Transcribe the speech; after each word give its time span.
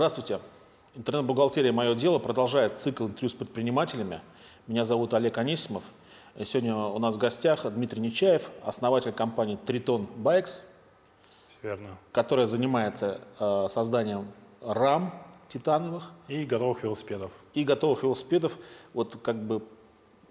Здравствуйте. 0.00 0.40
Интернет-бухгалтерия 0.94 1.72
«Мое 1.72 1.94
дело» 1.94 2.18
продолжает 2.18 2.78
цикл 2.78 3.04
интервью 3.04 3.28
с 3.28 3.34
предпринимателями. 3.34 4.22
Меня 4.66 4.86
зовут 4.86 5.12
Олег 5.12 5.36
Анисимов. 5.36 5.82
Сегодня 6.42 6.74
у 6.74 6.98
нас 6.98 7.16
в 7.16 7.18
гостях 7.18 7.70
Дмитрий 7.70 8.00
Нечаев, 8.00 8.50
основатель 8.64 9.12
компании 9.12 9.58
«Тритон 9.62 10.06
Байкс», 10.16 10.62
Верно. 11.62 11.98
которая 12.12 12.46
занимается 12.46 13.20
э, 13.38 13.66
созданием 13.68 14.26
рам 14.62 15.12
титановых 15.48 16.12
И 16.28 16.46
готовых 16.46 16.82
велосипедов. 16.82 17.30
и 17.52 17.62
готовых 17.62 18.02
велосипедов. 18.02 18.56
Вот 18.94 19.18
как 19.22 19.36
бы 19.36 19.62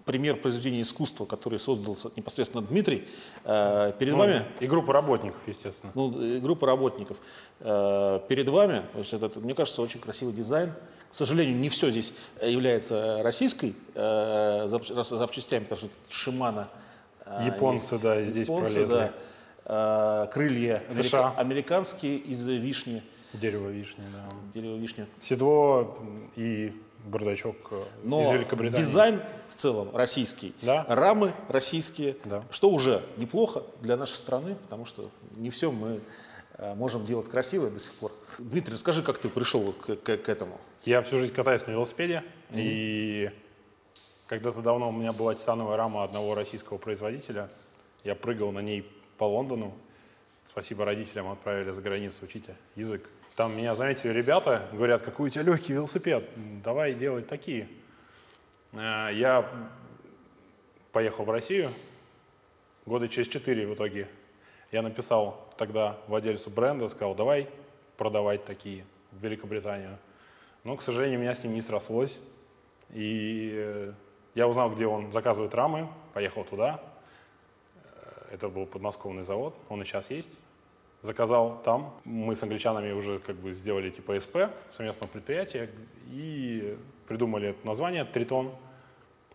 пример 0.09 0.37
произведения 0.37 0.81
искусства, 0.81 1.25
который 1.27 1.59
создал 1.59 1.95
непосредственно 2.15 2.63
Дмитрий. 2.65 3.07
Э, 3.43 3.93
перед 3.99 4.13
Ну, 4.13 4.19
вами 4.19 4.43
И 4.59 4.65
группа 4.65 4.91
работников, 4.91 5.37
естественно. 5.47 5.91
ну, 5.93 6.19
и 6.19 6.39
группа 6.39 6.65
работников. 6.65 7.17
Э, 7.59 8.19
Перед 8.27 8.49
вами, 8.49 8.81
то 8.91 8.97
есть 8.97 9.13
это, 9.13 9.39
мне 9.39 9.53
кажется, 9.53 9.83
очень 9.83 9.99
красивый 9.99 10.33
дизайн. 10.33 10.71
К 11.11 11.15
сожалению, 11.15 11.55
не 11.57 11.69
все 11.69 11.91
здесь 11.91 12.13
является 12.41 13.21
российской 13.21 13.75
э, 13.93 14.67
запчастями, 14.67 15.65
потому 15.65 15.81
что 15.81 15.89
Шимана. 16.09 16.69
э, 17.25 17.43
Японцы, 17.45 17.93
есть. 17.93 18.03
да, 18.03 18.23
здесь 18.23 18.47
пролезли. 18.47 18.85
да. 18.87 19.13
Э, 19.65 20.27
Крылья 20.33 20.81
США. 20.89 21.35
американские 21.37 22.17
из 22.17 22.47
вишни, 22.47 23.03
Дерево 23.33 23.69
вишни, 23.69 24.03
да. 24.11 24.23
дерево 24.55 24.75
вишни. 24.77 25.05
Седло 25.21 25.99
и 26.35 26.73
бардачок 27.05 27.55
э, 27.71 27.83
Но 28.03 28.21
из 28.21 28.31
Великобритании. 28.31 28.85
дизайн 28.85 29.21
в 29.47 29.55
целом 29.55 29.95
российский, 29.95 30.53
Да. 30.61 30.85
рамы 30.87 31.33
российские, 31.47 32.15
Да. 32.25 32.43
что 32.51 32.69
уже 32.69 33.03
неплохо 33.17 33.63
для 33.81 33.97
нашей 33.97 34.15
страны, 34.15 34.55
потому 34.61 34.85
что 34.85 35.09
не 35.35 35.49
все 35.49 35.71
мы 35.71 36.01
э, 36.57 36.75
можем 36.75 37.05
делать 37.05 37.29
красиво 37.29 37.69
до 37.69 37.79
сих 37.79 37.93
пор. 37.93 38.11
Дмитрий, 38.37 38.73
расскажи, 38.73 39.01
как 39.01 39.17
ты 39.17 39.29
пришел 39.29 39.71
к, 39.71 39.95
к- 39.95 40.17
к 40.17 40.29
этому? 40.29 40.59
Я 40.83 41.01
всю 41.01 41.17
жизнь 41.17 41.33
катаюсь 41.33 41.65
на 41.65 41.71
велосипеде, 41.71 42.23
и 42.51 43.31
когда-то 44.27 44.61
давно 44.61 44.89
у 44.89 44.91
меня 44.91 45.13
была 45.13 45.33
титановая 45.35 45.77
рама 45.77 46.03
одного 46.03 46.35
российского 46.35 46.77
производителя. 46.77 47.49
Я 48.03 48.13
прыгал 48.15 48.51
на 48.51 48.59
ней 48.59 48.85
по 49.17 49.23
Лондону. 49.23 49.73
Спасибо 50.45 50.83
родителям, 50.85 51.29
отправили 51.31 51.71
за 51.71 51.81
границу 51.81 52.17
учить 52.23 52.45
язык. 52.75 53.09
Там 53.39 53.55
меня 53.55 53.73
заметили 53.73 54.11
ребята, 54.11 54.67
говорят, 54.73 55.01
какой 55.01 55.27
у 55.27 55.29
тебя 55.29 55.43
легкий 55.43 55.71
велосипед, 55.71 56.29
давай 56.61 56.93
делать 56.93 57.27
такие. 57.27 57.69
Э, 58.73 59.11
Я 59.13 59.49
поехал 60.91 61.23
в 61.23 61.29
Россию, 61.29 61.69
года 62.85 63.07
через 63.07 63.29
четыре 63.29 63.65
в 63.65 63.75
итоге 63.75 64.09
я 64.73 64.81
написал 64.81 65.47
тогда 65.55 65.95
владельцу 66.07 66.49
бренда, 66.49 66.89
сказал, 66.89 67.15
давай 67.15 67.47
продавать 67.95 68.43
такие 68.43 68.83
в 69.13 69.23
Великобританию. 69.23 69.97
Но, 70.65 70.75
к 70.75 70.81
сожалению, 70.81 71.21
меня 71.21 71.33
с 71.33 71.41
ним 71.41 71.53
не 71.53 71.61
срослось. 71.61 72.19
И 72.89 73.53
э, 73.55 73.93
я 74.35 74.49
узнал, 74.49 74.69
где 74.69 74.85
он 74.85 75.13
заказывает 75.13 75.55
рамы, 75.55 75.87
поехал 76.13 76.43
туда. 76.43 76.83
Э, 77.85 78.33
Это 78.33 78.49
был 78.49 78.65
подмосковный 78.65 79.23
завод, 79.23 79.55
он 79.69 79.81
и 79.81 79.85
сейчас 79.85 80.11
есть. 80.11 80.31
Заказал 81.01 81.61
там. 81.63 81.97
Мы 82.03 82.35
с 82.35 82.43
англичанами 82.43 82.91
уже 82.91 83.19
как 83.19 83.37
бы 83.37 83.53
сделали 83.53 83.89
типа 83.89 84.19
СП 84.19 84.37
совместного 84.69 85.09
предприятия 85.09 85.69
и 86.07 86.77
придумали 87.07 87.49
это 87.49 87.65
название 87.65 88.03
«Тритон», 88.03 88.53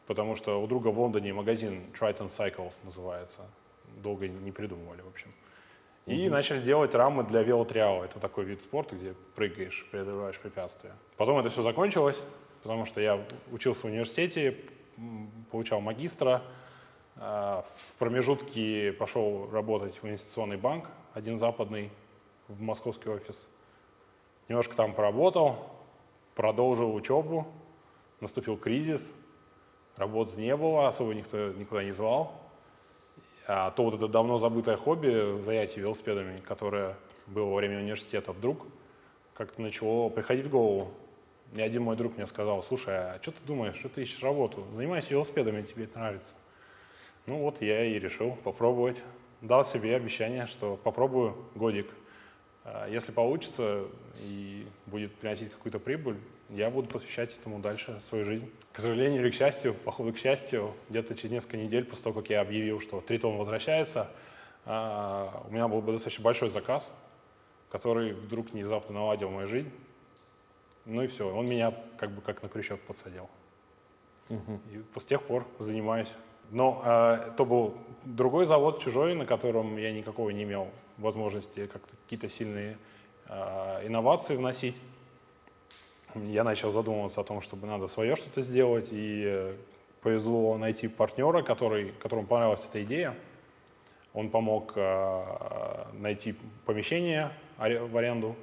потому 0.07 0.35
что 0.35 0.63
у 0.63 0.67
друга 0.67 0.89
в 0.89 1.01
Лондоне 1.01 1.33
магазин 1.33 1.81
Triton 1.99 2.29
Cycles 2.29 2.81
называется. 2.85 3.43
Долго 4.03 4.29
не 4.29 4.53
придумывали, 4.53 5.01
в 5.01 5.09
общем. 5.09 5.33
И 6.07 6.29
начали 6.29 6.61
делать 6.61 6.95
рамы 6.95 7.25
для 7.25 7.43
велотриала. 7.43 8.05
Это 8.05 8.21
такой 8.21 8.45
вид 8.45 8.61
спорта, 8.61 8.95
где 8.95 9.15
прыгаешь, 9.35 9.87
преодолеваешь 9.91 10.39
препятствия. 10.39 10.93
Потом 11.17 11.39
это 11.39 11.49
все 11.49 11.63
закончилось, 11.63 12.23
потому 12.63 12.85
что 12.85 13.01
я 13.01 13.25
учился 13.51 13.83
в 13.83 13.85
университете, 13.87 14.59
получал 15.51 15.81
магистра. 15.81 16.43
А, 17.17 17.65
В 17.67 17.95
промежутке 17.95 18.93
пошел 18.93 19.49
работать 19.51 20.03
в 20.03 20.05
инвестиционный 20.07 20.59
банк, 20.59 20.91
один 21.15 21.37
западный, 21.37 21.91
в 22.49 22.61
московский 22.61 23.09
офис. 23.09 23.49
Немножко 24.49 24.77
там 24.77 24.93
поработал, 24.93 25.71
продолжил 26.35 26.95
учебу, 26.95 27.47
наступил 28.21 28.59
кризис, 28.59 29.15
работы 29.97 30.39
не 30.39 30.55
было, 30.57 30.89
особо 30.89 31.15
никто 31.15 31.53
никуда 31.53 31.85
не 31.85 31.93
звал. 31.93 32.39
А 33.47 33.71
то 33.71 33.85
вот 33.85 33.95
это 33.95 34.09
давно 34.09 34.39
забытое 34.39 34.77
хобби, 34.77 35.41
занятие 35.41 35.83
велосипедами, 35.83 36.41
которое 36.41 36.97
было 37.27 37.47
во 37.47 37.57
время 37.57 37.79
университета, 37.79 38.33
вдруг 38.33 38.67
как-то 39.35 39.63
начало 39.63 40.09
приходить 40.09 40.47
в 40.47 40.51
голову. 40.51 40.91
И 41.55 41.61
один 41.61 41.83
мой 41.83 41.97
друг 41.97 42.17
мне 42.17 42.27
сказал, 42.27 42.63
слушай, 42.63 42.95
а 42.95 43.19
что 43.23 43.31
ты 43.31 43.39
думаешь, 43.47 43.77
что 43.77 43.89
ты 43.89 44.03
ищешь 44.03 44.23
работу? 44.23 44.67
Занимайся 44.73 45.11
велосипедами, 45.11 45.63
тебе 45.63 45.85
это 45.85 45.99
нравится. 45.99 46.35
Ну 47.27 47.39
вот 47.39 47.63
я 47.63 47.85
и 47.85 47.99
решил 47.99 48.37
попробовать. 48.43 49.03
Дал 49.41 49.65
себе 49.65 49.97
обещание, 49.97 50.47
что 50.47 50.77
попробую 50.77 51.37
годик. 51.55 51.89
А 52.65 52.89
Если 52.89 53.13
получится 53.13 53.85
и 54.21 54.67
будет 54.87 55.15
приносить 55.17 55.51
какую-то 55.51 55.79
прибыль, 55.79 56.17
я 56.49 56.71
буду 56.71 56.89
посвящать 56.89 57.37
этому 57.39 57.59
дальше 57.59 58.01
свою 58.03 58.25
жизнь. 58.25 58.51
К 58.73 58.79
сожалению 58.79 59.23
или 59.23 59.31
к 59.31 59.35
счастью, 59.35 59.75
походу 59.75 60.13
к 60.13 60.19
счастью, 60.19 60.75
где-то 60.89 61.15
через 61.15 61.33
несколько 61.33 61.57
недель 61.57 61.85
после 61.85 62.05
того, 62.05 62.21
как 62.21 62.31
я 62.31 62.41
объявил, 62.41 62.81
что 62.81 63.01
Тритон 63.01 63.37
возвращается, 63.37 64.11
а, 64.67 65.45
у 65.49 65.53
меня 65.53 65.69
был 65.69 65.83
бы 65.83 65.93
достаточно 65.93 66.25
большой 66.25 66.49
заказ, 66.49 66.93
который 67.71 68.13
вдруг 68.13 68.51
внезапно 68.51 68.95
наладил 68.95 69.31
мою 69.31 69.47
жизнь. 69.47 69.71
Ну 70.85 71.03
и 71.03 71.07
все, 71.07 71.35
он 71.35 71.47
меня 71.47 71.75
как 71.99 72.11
бы 72.11 72.21
как 72.21 72.43
на 72.43 72.49
крючок 72.49 72.81
подсадил. 72.81 73.29
И 74.29 74.83
с 74.99 75.05
тех 75.05 75.23
пор 75.23 75.47
занимаюсь. 75.59 76.15
Но 76.55 76.81
э, 76.85 77.31
это 77.33 77.45
был 77.45 77.75
другой 78.05 78.47
завод, 78.47 78.81
чужой, 78.81 79.15
на 79.15 79.27
котором 79.27 79.77
я 79.77 79.93
никакого 79.93 80.31
не 80.31 80.45
имел 80.45 80.69
возможности 80.99 81.67
как-то 81.67 81.97
какие-то 82.05 82.29
сильные 82.29 82.79
э, 83.29 83.87
инновации 83.89 84.37
вносить. 84.37 84.77
Я 86.15 86.45
начал 86.45 86.71
задумываться 86.71 87.21
о 87.21 87.25
том, 87.25 87.41
чтобы 87.41 87.67
надо 87.67 87.89
свое 87.89 88.15
что-то 88.15 88.41
сделать, 88.41 88.91
и 88.93 89.25
э, 89.27 89.57
повезло 90.01 90.57
найти 90.57 90.87
партнера, 90.87 91.43
который, 91.43 91.91
которому 91.99 92.29
понравилась 92.29 92.65
эта 92.71 92.85
идея. 92.85 93.17
Он 94.13 94.31
помог 94.31 94.75
э, 94.77 95.85
найти 95.95 96.37
помещение 96.67 97.33
в 97.59 97.97
аренду, 97.97 98.37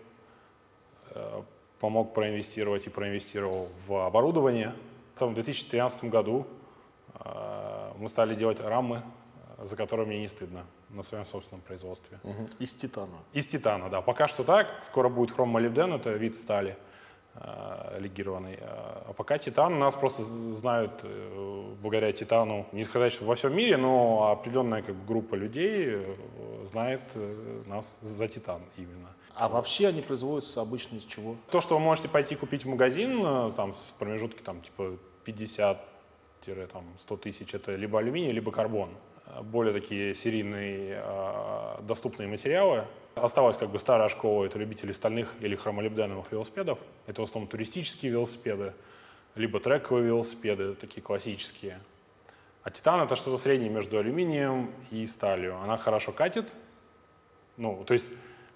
э, 1.11 1.43
помог 1.79 2.13
проинвестировать 2.13 2.87
и 2.87 2.89
проинвестировал 2.89 3.69
в 3.87 4.05
оборудование. 4.05 4.75
В 5.17 5.33
2013 5.33 6.05
году 6.05 6.45
э, 7.13 7.70
мы 8.01 8.09
стали 8.09 8.35
делать 8.35 8.59
рамы, 8.59 9.03
э, 9.59 9.65
за 9.65 9.75
которые 9.75 10.07
мне 10.07 10.19
не 10.19 10.27
стыдно 10.27 10.65
на 10.89 11.03
своем 11.03 11.25
собственном 11.25 11.61
производстве. 11.61 12.19
Из 12.59 12.73
титана. 12.73 13.17
Из 13.33 13.45
титана, 13.47 13.89
да. 13.89 14.01
Пока 14.01 14.27
что 14.27 14.43
так. 14.43 14.81
Скоро 14.81 15.07
будет 15.09 15.31
хромолибден, 15.31 15.93
это 15.93 16.09
вид 16.11 16.35
стали 16.35 16.75
э, 17.35 17.97
легированный. 17.99 18.57
Э, 18.59 19.03
А 19.09 19.13
пока 19.15 19.37
титан, 19.37 19.77
нас 19.79 19.95
просто 19.95 20.23
знают 20.23 20.91
э, 21.03 21.75
благодаря 21.81 22.11
титану, 22.11 22.65
не 22.71 22.83
сказать, 22.83 23.13
что 23.13 23.25
во 23.25 23.35
всем 23.35 23.55
мире, 23.55 23.77
но 23.77 24.31
определенная 24.31 24.81
как 24.81 24.95
бы, 24.95 25.05
группа 25.05 25.35
людей 25.35 25.85
э, 25.89 26.65
знает 26.65 27.01
э, 27.15 27.63
нас 27.67 27.99
за 28.01 28.27
титан 28.27 28.61
именно. 28.77 29.09
А 29.35 29.47
вообще 29.47 29.87
они 29.87 30.01
производятся 30.01 30.61
обычно 30.61 30.97
из 30.97 31.05
чего? 31.05 31.35
То, 31.51 31.61
что 31.61 31.75
вы 31.75 31.81
можете 31.81 32.09
пойти 32.09 32.35
купить 32.35 32.65
в 32.65 32.67
магазин, 32.67 33.21
там, 33.53 33.71
в 33.71 33.93
промежутке 33.97 34.43
там, 34.43 34.61
типа 34.61 34.97
50-100 36.41 37.17
тысяч, 37.17 37.53
это 37.53 37.75
либо 37.75 37.99
алюминий, 37.99 38.31
либо 38.31 38.51
карбон. 38.51 38.89
Более 39.43 39.73
такие 39.73 40.13
серийные 40.13 41.01
э, 41.03 41.77
доступные 41.81 42.27
материалы. 42.27 42.85
Осталась 43.15 43.57
как 43.57 43.69
бы 43.69 43.79
старая 43.79 44.09
школа, 44.09 44.45
это 44.45 44.57
любители 44.57 44.91
стальных 44.91 45.33
или 45.39 45.55
хромолибденовых 45.55 46.31
велосипедов. 46.31 46.79
Это 47.07 47.21
в 47.21 47.25
основном 47.25 47.49
туристические 47.49 48.11
велосипеды, 48.11 48.73
либо 49.35 49.59
трековые 49.59 50.07
велосипеды, 50.07 50.73
такие 50.75 51.01
классические. 51.01 51.79
А 52.63 52.71
титан 52.71 53.01
это 53.01 53.15
что-то 53.15 53.37
среднее 53.37 53.69
между 53.69 53.97
алюминием 53.97 54.71
и 54.91 55.07
сталью. 55.07 55.57
Она 55.57 55.77
хорошо 55.77 56.11
катит, 56.11 56.53
ну, 57.57 57.83
то 57.85 57.93
есть 57.93 58.11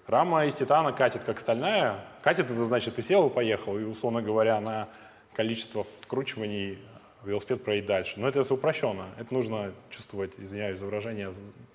рама 0.06 0.46
из 0.46 0.54
титана 0.54 0.92
катит 0.92 1.24
как 1.24 1.38
стальная. 1.40 2.04
Катит 2.22 2.46
это 2.46 2.64
значит, 2.64 2.96
ты 2.96 3.02
сел 3.02 3.28
и 3.28 3.32
поехал, 3.32 3.78
и, 3.78 3.84
условно 3.84 4.22
говоря, 4.22 4.60
на 4.60 4.88
количество 5.34 5.84
вкручиваний 5.84 6.78
велосипед 7.26 7.64
проедет 7.64 7.88
дальше. 7.88 8.20
Но 8.20 8.28
это 8.28 8.38
если 8.38 8.54
упрощенно. 8.54 9.08
Это 9.18 9.34
нужно 9.34 9.72
чувствовать, 9.90 10.34
извиняюсь 10.38 10.78
за 10.78 10.86
выражение, 10.86 11.32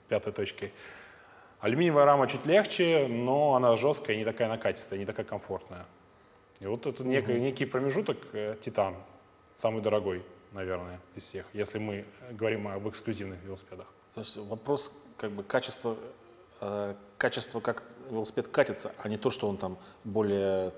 пятой 0.07 0.33
точкой. 0.33 0.71
Алюминиевая 1.59 2.05
рама 2.05 2.27
чуть 2.27 2.45
легче, 2.45 3.07
но 3.07 3.55
она 3.55 3.75
жесткая, 3.75 4.17
не 4.17 4.25
такая 4.25 4.49
накатистая, 4.49 4.97
не 4.97 5.05
такая 5.05 5.25
комфортная. 5.25 5.85
И 6.59 6.65
вот 6.65 6.87
это 6.87 7.03
некий, 7.03 7.39
некий 7.39 7.65
промежуток, 7.65 8.17
э, 8.33 8.55
титан, 8.61 8.95
самый 9.55 9.81
дорогой, 9.81 10.23
наверное, 10.51 10.99
из 11.15 11.23
всех, 11.23 11.45
если 11.53 11.79
мы 11.79 12.05
говорим 12.31 12.67
об 12.67 12.87
эксклюзивных 12.87 13.41
велосипедах. 13.43 13.87
То 14.15 14.21
есть 14.21 14.37
вопрос 14.37 14.97
как 15.17 15.31
бы 15.31 15.43
качества, 15.43 15.95
э, 16.61 16.95
качество, 17.17 17.59
как 17.59 17.83
велосипед 18.09 18.47
катится, 18.47 18.93
а 18.97 19.07
не 19.07 19.17
то, 19.17 19.29
что 19.29 19.47
он 19.47 19.57
там 19.57 19.77
более 20.03 20.71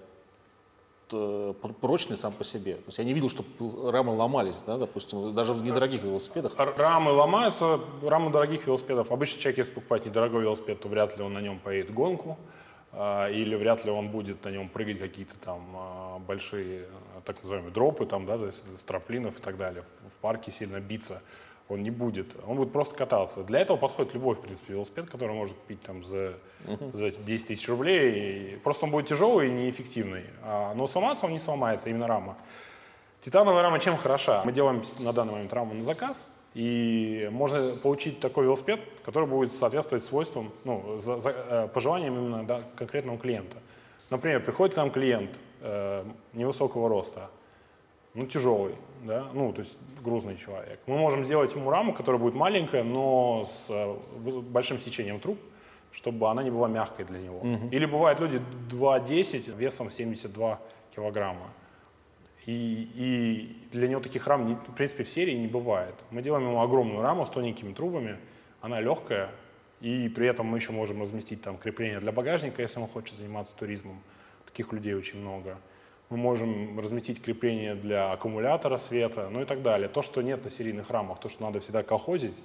прочный 1.81 2.17
сам 2.17 2.31
по 2.33 2.43
себе. 2.43 2.75
То 2.75 2.87
есть 2.87 2.97
я 2.97 3.03
не 3.03 3.13
видел, 3.13 3.29
что 3.29 3.43
рамы 3.91 4.13
ломались, 4.13 4.61
да, 4.61 4.77
допустим, 4.77 5.33
даже 5.33 5.53
в 5.53 5.63
недорогих 5.63 6.03
велосипедах. 6.03 6.53
Рамы 6.57 7.11
ломаются, 7.11 7.79
рамы 8.01 8.31
дорогих 8.31 8.67
велосипедов. 8.67 9.11
Обычно 9.11 9.41
человек, 9.41 9.59
если 9.59 9.73
покупает 9.73 10.05
недорогой 10.05 10.41
велосипед, 10.41 10.79
то 10.79 10.87
вряд 10.87 11.17
ли 11.17 11.23
он 11.23 11.33
на 11.33 11.41
нем 11.41 11.59
поедет 11.59 11.93
гонку, 11.93 12.37
а, 12.91 13.29
или 13.29 13.55
вряд 13.55 13.85
ли 13.85 13.91
он 13.91 14.09
будет 14.09 14.43
на 14.43 14.49
нем 14.49 14.69
прыгать 14.69 14.99
какие-то 14.99 15.35
там 15.43 15.61
а, 15.75 16.19
большие, 16.19 16.87
так 17.25 17.41
называемые 17.41 17.73
дропы, 17.73 18.05
там, 18.05 18.25
да, 18.25 18.37
то 18.37 18.45
есть 18.45 18.63
с 18.79 18.83
трамплинов 18.83 19.39
и 19.39 19.41
так 19.41 19.57
далее, 19.57 19.83
в 20.15 20.21
парке 20.21 20.51
сильно 20.51 20.79
биться 20.79 21.21
он 21.69 21.81
не 21.81 21.89
будет. 21.89 22.27
Он 22.45 22.57
будет 22.57 22.71
просто 22.71 22.95
кататься. 22.95 23.43
Для 23.43 23.59
этого 23.59 23.77
подходит 23.77 24.13
любой, 24.13 24.35
в 24.35 24.41
принципе, 24.41 24.73
велосипед, 24.73 25.09
который 25.09 25.33
можно 25.33 25.55
купить 25.55 25.81
там 25.81 26.03
за, 26.03 26.35
uh-huh. 26.65 26.93
за 26.93 27.09
10 27.11 27.47
тысяч 27.47 27.67
рублей. 27.69 28.53
И 28.53 28.55
просто 28.57 28.85
он 28.85 28.91
будет 28.91 29.07
тяжелый 29.07 29.47
и 29.47 29.51
неэффективный. 29.51 30.25
А, 30.43 30.73
но 30.73 30.87
сломаться 30.87 31.25
он 31.25 31.33
не 31.33 31.39
сломается, 31.39 31.89
именно 31.89 32.07
рама. 32.07 32.37
Титановая 33.21 33.61
рама 33.61 33.79
чем 33.79 33.95
хороша? 33.95 34.43
Мы 34.43 34.51
делаем 34.51 34.81
на 34.99 35.13
данный 35.13 35.31
момент 35.31 35.53
раму 35.53 35.73
на 35.73 35.83
заказ, 35.83 36.29
и 36.53 37.29
можно 37.31 37.75
получить 37.81 38.19
такой 38.19 38.43
велосипед, 38.43 38.81
который 39.05 39.27
будет 39.27 39.51
соответствовать 39.51 40.03
свойствам, 40.03 40.51
ну, 40.65 40.97
за, 40.99 41.19
за, 41.19 41.29
э, 41.29 41.67
пожеланиям 41.73 42.17
именно 42.17 42.43
да, 42.45 42.63
конкретного 42.75 43.17
клиента. 43.17 43.57
Например, 44.09 44.43
приходит 44.43 44.75
к 44.75 44.77
нам 44.77 44.91
клиент 44.91 45.31
э, 45.61 46.03
невысокого 46.33 46.89
роста, 46.89 47.29
ну, 48.13 48.25
тяжелый, 48.27 48.75
да, 49.03 49.27
ну, 49.33 49.51
то 49.53 49.59
есть 49.59 49.77
грузный 50.03 50.37
человек. 50.37 50.79
Мы 50.87 50.97
можем 50.97 51.23
сделать 51.23 51.53
ему 51.55 51.69
раму, 51.69 51.93
которая 51.93 52.19
будет 52.19 52.35
маленькая, 52.35 52.83
но 52.83 53.43
с 53.45 53.67
э, 53.69 53.95
большим 54.49 54.79
сечением 54.79 55.19
труб, 55.19 55.37
чтобы 55.91 56.29
она 56.29 56.43
не 56.43 56.51
была 56.51 56.67
мягкой 56.67 57.05
для 57.05 57.19
него. 57.19 57.39
Угу. 57.39 57.69
Или 57.71 57.85
бывают 57.85 58.19
люди 58.19 58.41
2,10 58.69 59.55
весом 59.57 59.91
72 59.91 60.59
килограмма. 60.95 61.49
И, 62.45 62.89
и 62.95 63.67
для 63.71 63.87
него 63.87 64.01
таких 64.01 64.27
рам, 64.27 64.47
не, 64.47 64.55
в 64.55 64.75
принципе, 64.75 65.03
в 65.03 65.09
серии 65.09 65.33
не 65.33 65.47
бывает. 65.47 65.95
Мы 66.11 66.21
делаем 66.21 66.45
ему 66.47 66.61
огромную 66.61 67.01
раму 67.01 67.25
с 67.25 67.29
тоненькими 67.29 67.73
трубами, 67.73 68.17
она 68.61 68.81
легкая, 68.81 69.29
и 69.79 70.09
при 70.09 70.27
этом 70.27 70.47
мы 70.47 70.57
еще 70.57 70.71
можем 70.71 71.01
разместить 71.01 71.41
там 71.41 71.57
крепление 71.57 71.99
для 71.99 72.11
багажника, 72.11 72.61
если 72.61 72.79
он 72.79 72.87
хочет 72.87 73.15
заниматься 73.15 73.55
туризмом. 73.55 74.01
Таких 74.45 74.73
людей 74.73 74.93
очень 74.93 75.19
много 75.19 75.57
мы 76.09 76.17
можем 76.17 76.79
разместить 76.79 77.21
крепление 77.21 77.75
для 77.75 78.11
аккумулятора 78.11 78.77
света, 78.77 79.29
ну 79.31 79.41
и 79.41 79.45
так 79.45 79.61
далее. 79.61 79.89
То, 79.89 80.01
что 80.01 80.21
нет 80.21 80.43
на 80.43 80.51
серийных 80.51 80.89
рамах, 80.89 81.19
то, 81.19 81.29
что 81.29 81.43
надо 81.43 81.59
всегда 81.59 81.83
колхозить, 81.83 82.37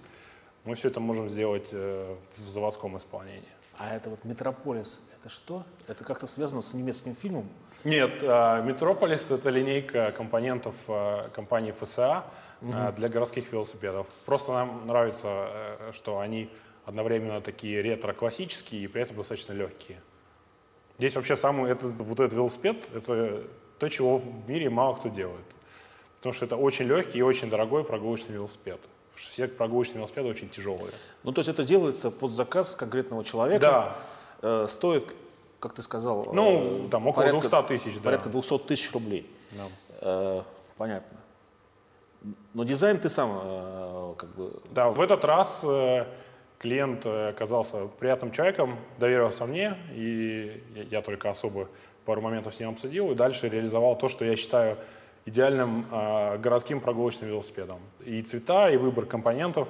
мы 0.65 0.75
все 0.75 0.89
это 0.89 1.01
можем 1.01 1.29
сделать 1.29 1.69
э, 1.73 2.17
в 2.35 2.39
заводском 2.39 2.97
исполнении. 2.97 3.49
А 3.79 3.95
это 3.95 4.11
вот 4.11 4.25
Метрополис, 4.25 5.09
это 5.19 5.29
что? 5.29 5.65
Это 5.87 6.05
как-то 6.05 6.27
связано 6.27 6.63
с 6.63 6.75
немецким 6.75 7.15
фильмом? 7.15 7.49
Нет, 7.85 8.23
а, 8.23 8.61
Метрополис— 8.63 9.31
это 9.31 9.51
линейка 9.51 10.13
компонентов 10.13 10.75
э, 10.89 11.29
компании 11.33 11.73
ФСА 11.73 12.25
угу. 12.61 12.73
для 12.97 13.09
городских 13.09 13.53
велосипедов. 13.53 14.09
Просто 14.27 14.53
нам 14.53 14.87
нравится, 14.87 15.29
э, 15.29 15.93
что 15.95 16.19
они 16.19 16.51
одновременно 16.85 17.41
такие 17.41 17.81
ретро-классические 17.83 18.83
и 18.83 18.87
при 18.89 19.03
этом 19.03 19.17
достаточно 19.17 19.53
легкие. 19.53 20.01
Здесь 20.99 21.15
вообще 21.15 21.37
самый 21.37 21.71
этот, 21.71 21.95
вот 21.99 22.19
этот 22.19 22.33
велосипед, 22.33 22.77
это 22.93 23.45
то, 23.79 23.89
чего 23.89 24.19
в 24.19 24.49
мире 24.49 24.69
мало 24.69 24.95
кто 24.95 25.09
делает. 25.09 25.45
Потому 26.19 26.33
что 26.33 26.45
это 26.45 26.57
очень 26.57 26.87
легкий 26.87 27.19
и 27.19 27.23
очень 27.23 27.49
дорогой 27.49 27.85
прогулочный 27.85 28.35
велосипед. 28.35 28.81
все 29.15 29.47
прогулочные 29.47 29.99
велосипеды 29.99 30.29
очень 30.29 30.49
тяжелые. 30.49 30.93
Ну, 31.23 31.33
то 31.33 31.39
есть 31.39 31.49
это 31.49 31.63
делается 31.63 32.11
под 32.11 32.33
заказ 32.33 32.75
конкретного 32.75 33.25
человека? 33.25 33.61
Да. 33.61 33.97
Э, 34.43 34.67
стоит, 34.69 35.15
как 35.61 35.75
ты 35.75 35.83
сказал, 35.83 36.31
ну, 36.33 36.87
э, 36.87 36.89
там 36.91 37.07
около 37.07 37.23
порядка, 37.23 37.49
200 37.49 37.69
тысяч. 37.69 37.97
Да. 37.99 38.03
Порядка 38.03 38.29
200 38.29 38.59
тысяч 38.59 38.93
рублей. 38.93 39.31
Да. 39.53 39.65
Э, 40.01 40.43
понятно. 40.77 41.19
Но 42.55 42.65
дизайн 42.65 42.99
ты 42.99 43.09
сам 43.09 43.41
э, 43.41 44.15
как 44.17 44.31
бы... 44.31 44.61
Да, 44.73 44.91
в 44.91 45.01
этот 45.01 45.25
раз 45.25 45.61
э, 45.63 46.07
клиент 46.59 47.07
э, 47.07 47.29
оказался 47.31 47.87
приятным 47.87 48.33
человеком, 48.33 48.77
доверился 48.99 49.47
мне, 49.47 49.77
и 49.95 50.63
я 50.91 51.03
только 51.03 51.31
особо 51.31 51.69
пару 52.05 52.21
моментов 52.21 52.55
с 52.55 52.61
ним 52.61 52.71
обсудил, 52.71 53.13
и 53.13 53.15
дальше 53.15 53.49
реализовал 53.49 53.97
то, 53.97 54.09
что 54.09 54.25
я 54.25 54.37
считаю 54.37 54.77
идеальным 55.27 55.87
э, 55.91 56.39
городским 56.39 56.81
прогулочным 56.81 57.29
велосипедом. 57.29 57.81
И 58.05 58.23
цвета, 58.23 58.71
и 58.71 58.77
выбор 58.77 59.07
компонентов, 59.07 59.69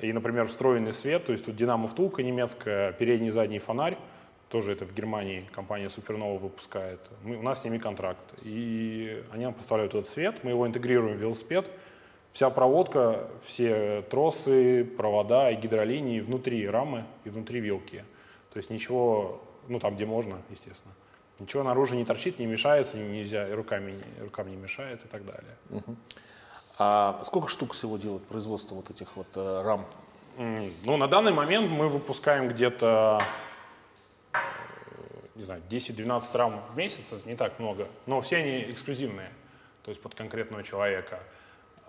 и, 0.00 0.12
например, 0.12 0.46
встроенный 0.46 0.92
свет, 0.92 1.24
то 1.24 1.32
есть 1.32 1.44
тут 1.44 1.56
динамо 1.56 1.86
втулка 1.86 2.22
немецкая, 2.22 2.92
передний 2.92 3.28
и 3.28 3.30
задний 3.30 3.58
фонарь, 3.58 3.98
тоже 4.48 4.72
это 4.72 4.84
в 4.84 4.92
Германии 4.92 5.48
компания 5.52 5.86
Supernova 5.86 6.38
выпускает. 6.38 7.00
Мы, 7.22 7.36
у 7.36 7.42
нас 7.42 7.60
с 7.60 7.64
ними 7.64 7.78
контракт. 7.78 8.24
И 8.42 9.22
они 9.30 9.44
нам 9.44 9.54
поставляют 9.54 9.94
этот 9.94 10.08
свет, 10.08 10.42
мы 10.42 10.50
его 10.50 10.66
интегрируем 10.66 11.16
в 11.16 11.20
велосипед, 11.20 11.70
Вся 12.32 12.48
проводка, 12.50 13.28
все 13.42 14.02
тросы, 14.02 14.84
провода 14.84 15.50
и 15.50 15.56
гидролинии 15.56 16.20
внутри 16.20 16.68
рамы 16.68 17.04
и 17.24 17.28
внутри 17.28 17.60
вилки. 17.60 18.04
То 18.52 18.58
есть 18.58 18.70
ничего, 18.70 19.42
ну 19.68 19.80
там, 19.80 19.96
где 19.96 20.06
можно, 20.06 20.40
естественно. 20.48 20.94
Ничего 21.40 21.62
наружу 21.62 21.96
не 21.96 22.04
торчит, 22.04 22.38
не 22.38 22.46
мешается, 22.46 22.98
нельзя, 22.98 23.48
руками, 23.54 23.98
рукам 24.20 24.48
не 24.50 24.56
мешает 24.56 25.04
и 25.04 25.08
так 25.08 25.24
далее. 25.24 25.56
Угу. 25.70 25.96
А 26.78 27.20
сколько 27.24 27.48
штук 27.48 27.72
всего 27.72 27.96
делает 27.96 28.24
производство 28.26 28.74
вот 28.74 28.90
этих 28.90 29.16
вот 29.16 29.26
э, 29.34 29.62
рам? 29.62 29.86
Ну, 30.38 30.96
на 30.96 31.08
данный 31.08 31.32
момент 31.32 31.70
мы 31.70 31.88
выпускаем 31.88 32.48
где-то, 32.48 33.22
э, 34.32 34.38
не 35.34 35.42
знаю, 35.42 35.62
10-12 35.68 36.24
рам 36.34 36.62
в 36.72 36.76
месяц, 36.76 37.12
не 37.24 37.36
так 37.36 37.58
много, 37.58 37.88
но 38.06 38.20
все 38.20 38.36
они 38.36 38.62
эксклюзивные, 38.70 39.30
то 39.82 39.90
есть 39.90 40.00
под 40.00 40.14
конкретного 40.14 40.62
человека. 40.62 41.20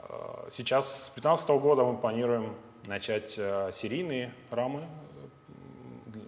Э, 0.10 0.50
сейчас 0.52 0.88
с 0.88 1.12
2015 1.12 1.50
года 1.50 1.84
мы 1.84 1.98
планируем 1.98 2.56
начать 2.86 3.36
э, 3.38 3.72
серийные 3.74 4.34
рамы, 4.50 4.88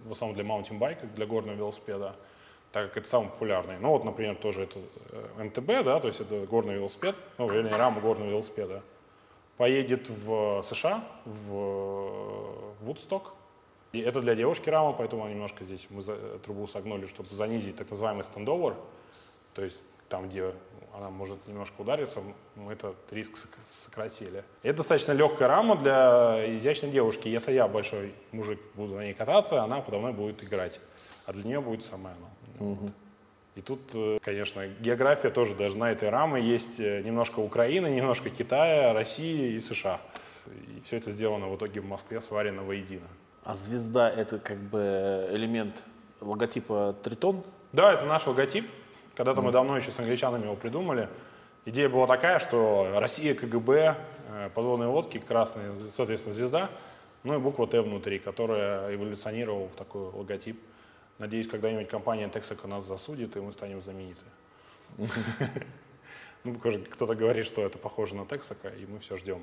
в 0.04 0.12
основном 0.12 0.34
для 0.34 0.44
маунтинбайка, 0.44 1.06
для 1.06 1.26
горного 1.26 1.56
велосипеда, 1.56 2.16
так 2.72 2.88
как 2.88 2.98
это 2.98 3.08
самый 3.08 3.30
популярный. 3.30 3.78
Ну 3.78 3.88
вот, 3.88 4.04
например, 4.04 4.36
тоже 4.36 4.64
это 4.64 4.78
э, 5.10 5.44
МТБ, 5.44 5.84
да, 5.84 6.00
то 6.00 6.08
есть 6.08 6.20
это 6.20 6.46
горный 6.46 6.74
велосипед, 6.74 7.16
ну, 7.38 7.48
вернее, 7.48 7.74
рама 7.76 8.00
горного 8.00 8.28
велосипеда. 8.28 8.82
Поедет 9.56 10.08
в 10.08 10.62
США, 10.62 11.04
в 11.24 12.74
Вудсток. 12.80 13.34
И 13.92 14.00
это 14.00 14.20
для 14.20 14.34
девушки 14.34 14.68
рама, 14.68 14.92
поэтому 14.92 15.28
немножко 15.28 15.64
здесь 15.64 15.86
мы 15.90 16.02
трубу 16.44 16.66
согнули, 16.66 17.06
чтобы 17.06 17.28
занизить 17.28 17.76
так 17.76 17.88
называемый 17.88 18.24
стендовер, 18.24 18.74
то 19.54 19.62
есть 19.62 19.84
там, 20.08 20.28
где 20.28 20.52
она 20.94 21.10
может 21.10 21.46
немножко 21.48 21.80
удариться, 21.80 22.20
мы 22.54 22.72
этот 22.72 22.96
риск 23.10 23.36
сократили. 23.66 24.44
Это 24.62 24.78
достаточно 24.78 25.12
легкая 25.12 25.48
рама 25.48 25.76
для 25.76 26.56
изящной 26.56 26.90
девушки. 26.90 27.28
Если 27.28 27.52
я 27.52 27.66
большой 27.66 28.14
мужик 28.30 28.60
буду 28.74 28.94
на 28.94 29.00
ней 29.00 29.14
кататься, 29.14 29.62
она 29.62 29.80
подо 29.80 29.98
мной 29.98 30.12
будет 30.12 30.42
играть, 30.44 30.80
а 31.26 31.32
для 31.32 31.42
нее 31.44 31.60
будет 31.60 31.84
самая 31.84 32.14
она. 32.14 32.66
Угу. 32.70 32.90
И 33.56 33.60
тут, 33.60 33.80
э, 33.94 34.18
конечно, 34.22 34.66
география 34.80 35.30
тоже 35.30 35.54
даже 35.54 35.78
на 35.78 35.90
этой 35.90 36.10
раме 36.10 36.40
есть 36.42 36.80
э, 36.80 37.02
немножко 37.02 37.40
Украины, 37.40 37.88
немножко 37.88 38.30
Китая, 38.30 38.92
России 38.92 39.52
и 39.54 39.58
США. 39.58 40.00
И 40.46 40.80
все 40.84 40.98
это 40.98 41.12
сделано 41.12 41.48
в 41.48 41.56
итоге 41.56 41.80
в 41.80 41.86
Москве, 41.86 42.20
сварено 42.20 42.62
воедино. 42.62 43.06
А 43.44 43.54
звезда— 43.54 44.10
это 44.16 44.38
как 44.38 44.58
бы 44.58 45.28
элемент 45.30 45.84
логотипа 46.20 46.96
Тритон? 47.02 47.42
Да, 47.72 47.92
это 47.92 48.04
наш 48.06 48.26
логотип. 48.26 48.68
Когда-то 49.16 49.42
мы 49.42 49.52
давно 49.52 49.76
еще 49.76 49.90
с 49.90 49.98
англичанами 49.98 50.44
его 50.44 50.56
придумали. 50.56 51.08
Идея 51.66 51.88
была 51.88 52.06
такая, 52.06 52.38
что 52.40 52.90
Россия, 52.96 53.34
КГБ, 53.34 53.96
э, 54.28 54.50
подводные 54.54 54.88
лодки, 54.88 55.18
красная, 55.18 55.72
соответственно, 55.90 56.34
звезда, 56.34 56.70
ну 57.22 57.34
и 57.34 57.38
буква 57.38 57.66
Т 57.66 57.80
внутри, 57.80 58.18
которая 58.18 58.94
эволюционировала 58.94 59.68
в 59.68 59.76
такой 59.76 60.10
логотип. 60.10 60.60
Надеюсь, 61.18 61.46
когда-нибудь 61.46 61.88
компания 61.88 62.28
Texaco 62.28 62.66
нас 62.66 62.84
засудит, 62.84 63.36
и 63.36 63.40
мы 63.40 63.52
станем 63.52 63.80
знамениты. 63.80 64.22
Ну, 66.46 66.54
кто-то 66.54 67.14
говорит, 67.14 67.46
что 67.46 67.62
это 67.62 67.78
похоже 67.78 68.14
на 68.16 68.26
Texaco, 68.26 68.78
и 68.78 68.84
мы 68.84 68.98
все 68.98 69.16
ждем. 69.16 69.42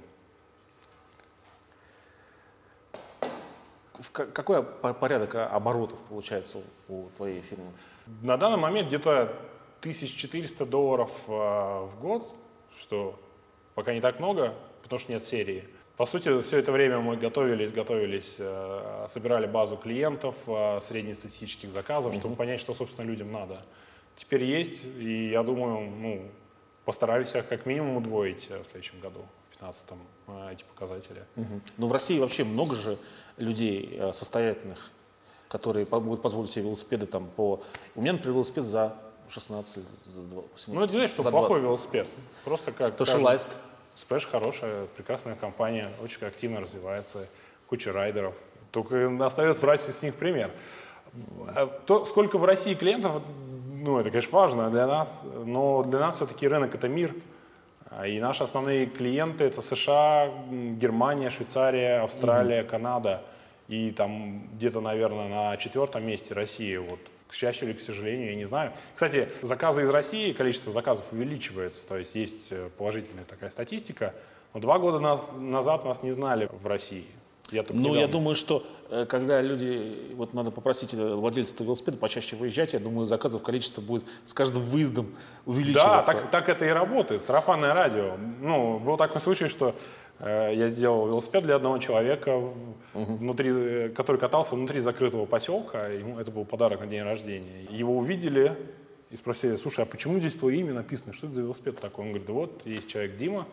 Какой 4.12 4.62
порядок 4.64 5.34
оборотов 5.34 6.00
получается 6.02 6.60
у 6.88 7.10
твоей 7.18 7.42
фирмы? 7.42 7.72
На 8.22 8.38
данный 8.38 8.60
момент 8.60 8.90
где-то 8.90 9.36
1400 9.82 10.68
долларов 10.68 11.12
э, 11.28 11.32
в 11.32 11.94
год, 12.00 12.36
что 12.78 13.20
пока 13.74 13.94
не 13.96 14.00
так 14.00 14.20
много, 14.20 14.54
потому 14.84 15.00
что 15.00 15.12
нет 15.12 15.24
серии. 15.24 15.64
По 15.98 16.06
сути, 16.06 16.40
все 16.42 16.60
это 16.60 16.72
время 16.72 17.00
мы 17.00 17.18
готовились, 17.18 17.72
готовились, 17.72 18.36
э, 18.38 19.08
собирали 19.10 19.48
базу 19.48 19.78
клиентов, 19.78 20.36
э, 20.46 20.82
среднестатистических 20.82 21.72
заказов, 21.72 22.14
mm-hmm. 22.14 22.20
чтобы 22.20 22.36
понять, 22.36 22.60
что, 22.60 22.76
собственно, 22.76 23.08
людям 23.08 23.32
надо. 23.32 23.64
Теперь 24.16 24.44
есть, 24.44 24.84
и 24.86 25.30
я 25.30 25.42
думаю, 25.42 25.90
ну, 25.90 26.30
постараемся 26.86 27.42
как 27.42 27.66
минимум 27.66 27.98
удвоить 27.98 28.52
в 28.52 28.66
следующем 28.66 29.00
году, 29.00 29.22
в 29.50 29.60
2015 29.60 29.88
эти 30.52 30.64
показатели. 30.64 31.24
Угу. 31.38 31.62
Ну, 31.78 31.88
в 31.88 31.92
России 31.92 32.20
вообще 32.20 32.44
много 32.44 32.76
же 32.76 32.98
людей 33.38 34.00
состоятельных, 34.14 34.92
которые 35.48 35.88
могут 35.90 36.22
позволить 36.22 36.52
себе 36.52 36.66
велосипеды 36.66 37.06
там 37.06 37.28
по... 37.36 37.64
У 37.96 38.02
меня, 38.02 38.14
например, 38.14 38.36
велосипед 38.36 38.64
за 38.64 38.96
16 39.30 39.78
лет, 39.78 39.86
за 40.06 40.22
два- 40.22 40.44
18. 40.54 40.68
Ну, 40.68 40.84
это 40.84 40.94
значит, 40.94 41.12
что 41.12 41.24
плохой 41.24 41.62
20. 41.62 41.64
велосипед. 41.64 42.08
Просто 42.46 42.72
как... 42.72 42.90
Specialized. 42.92 43.24
каждый- 43.24 43.58
Splash 43.96 44.30
хорошая, 44.30 44.86
прекрасная 44.96 45.36
компания, 45.36 45.92
очень 46.02 46.26
активно 46.26 46.62
развивается, 46.62 47.28
куча 47.68 47.92
райдеров. 47.92 48.36
Только 48.72 49.12
остается 49.26 49.66
брать 49.66 49.82
с 49.82 50.02
них 50.02 50.16
пример. 50.16 50.50
А 51.50 51.68
То, 51.86 52.06
сколько 52.06 52.38
в 52.38 52.46
России 52.46 52.74
клиентов, 52.74 53.22
ну, 53.74 54.00
это, 54.00 54.10
конечно, 54.10 54.38
важно 54.38 54.70
для 54.70 54.88
нас, 54.88 55.24
но 55.46 55.84
для 55.84 56.00
нас 56.00 56.16
все-таки 56.16 56.48
рынок— 56.48 56.74
это 56.76 56.88
мир. 56.88 57.14
А 57.90 58.08
И 58.08 58.20
наши 58.22 58.44
основные 58.46 58.86
клиенты— 58.86 59.44
это 59.46 59.62
США, 59.62 60.32
Германия, 60.50 61.30
Швейцария, 61.30 62.02
Австралия, 62.04 62.64
Канада. 62.64 63.22
И 63.68 63.92
там 63.92 64.48
где-то, 64.54 64.80
наверное, 64.80 65.28
на 65.28 65.58
четвертом 65.58 66.06
месте 66.06 66.34
Россия. 66.34 66.80
Вот, 66.80 67.00
к 67.32 67.34
счастью 67.34 67.70
или 67.70 67.78
к 67.78 67.82
сожалению, 67.82 68.32
я 68.32 68.36
не 68.36 68.44
знаю. 68.46 68.74
Кстати, 68.94 69.30
заказы 69.42 69.84
из 69.84 69.90
России, 69.90 70.34
количество 70.34 70.72
заказов 70.72 71.14
увеличивается. 71.14 71.82
То 71.88 71.98
есть 71.98 72.14
есть 72.14 72.52
э, 72.52 72.70
положительная 72.78 73.24
такая 73.24 73.50
статистика. 73.50 74.14
Но 74.54 74.60
два 74.60 74.78
года 74.80 75.00
нас, 75.00 75.30
назад 75.38 75.86
нас 75.86 76.04
не 76.04 76.12
знали 76.12 76.50
в 76.52 76.68
России. 76.68 77.06
Я 77.52 77.64
Ну, 77.70 77.76
я 77.76 78.02
недавно- 78.02 78.08
думаю, 78.10 78.36
что 78.36 78.64
э, 78.90 79.06
когда 79.10 79.40
люди, 79.42 80.14
вот 80.16 80.34
надо 80.34 80.52
попросить 80.52 80.94
э, 80.94 80.98
владельца 81.16 81.54
велосипеда 81.64 81.98
почаще 81.98 82.36
выезжать, 82.36 82.74
я 82.74 82.80
думаю, 82.80 83.06
заказов 83.06 83.44
количество 83.44 83.82
будет 83.82 84.06
с 84.26 84.34
каждым 84.34 84.64
выездом 84.64 85.06
Да, 85.08 85.52
увеличиваться. 85.52 86.12
так, 86.14 86.32
так 86.32 86.50
это 86.50 86.66
и 86.66 86.70
работает. 86.70 87.22
Сарафанное 87.22 87.74
радио. 87.74 88.18
Ну, 88.42 88.78
был 88.80 88.98
такой 88.98 89.22
случай, 89.22 89.48
что 89.48 89.74
я 90.28 90.68
сделал 90.68 91.08
велосипед 91.08 91.44
для 91.44 91.56
одного 91.56 91.80
человека, 91.80 92.40
внутри, 92.94 93.52
э, 93.54 93.90
который 93.90 94.18
катался 94.18 94.56
внутри 94.56 94.80
закрытого 94.80 95.26
поселка. 95.26 95.88
Ему 95.88 96.20
это 96.20 96.32
был 96.32 96.46
подарок 96.46 96.82
на 96.82 96.88
день 96.88 97.02
рождения. 97.02 97.64
Его 97.70 97.98
увидели 97.98 98.56
и 99.10 99.16
спросили, 99.16 99.56
слушай, 99.56 99.84
а 99.84 99.86
почему 99.86 100.20
здесь 100.20 100.36
твое 100.36 100.60
имя 100.60 100.74
написано? 100.74 101.14
Что 101.14 101.28
это 101.28 101.36
за 101.36 101.42
велосипед 101.42 101.80
такой? 101.80 102.06
Он 102.06 102.12
говорит, 102.12 102.28
да 102.28 102.34
вот, 102.34 102.62
есть 102.66 102.90
человек 102.90 103.18
Дима, 103.18 103.48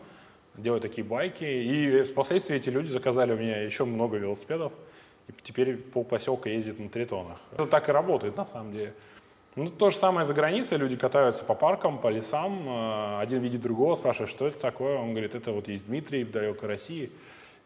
делает 0.55 0.83
такие 0.83 1.03
байки. 1.03 1.43
И 1.43 2.03
впоследствии 2.03 2.55
эти 2.55 2.69
люди 2.69 2.87
заказали 2.87 3.33
у 3.33 3.37
меня 3.37 3.61
еще 3.61 3.85
много 3.85 4.17
велосипедов. 4.17 4.71
И 5.27 5.33
теперь 5.43 5.77
пол 5.77 6.03
поселка 6.03 6.49
ездит 6.49 6.79
на 6.79 6.89
тритонах. 6.89 7.39
Это 7.53 7.65
так 7.65 7.89
и 7.89 7.91
работает 7.91 8.37
на 8.37 8.45
самом 8.45 8.73
деле. 8.73 8.93
Ну, 9.55 9.67
то 9.67 9.89
же 9.89 9.97
самое 9.97 10.25
за 10.25 10.33
границей. 10.33 10.77
Люди 10.77 10.95
катаются 10.95 11.43
по 11.43 11.55
паркам, 11.55 11.99
по 11.99 12.07
лесам. 12.07 12.67
э, 12.67 13.19
Один 13.21 13.41
видит 13.41 13.61
другого, 13.61 13.95
спрашивает, 13.95 14.29
что 14.29 14.47
это 14.47 14.59
такое. 14.59 14.97
Он 14.97 15.11
говорит, 15.11 15.35
это 15.35 15.51
вот 15.51 15.67
есть 15.67 15.87
Дмитрий 15.87 16.23
в 16.23 16.31
далекой 16.31 16.69
России. 16.69 17.11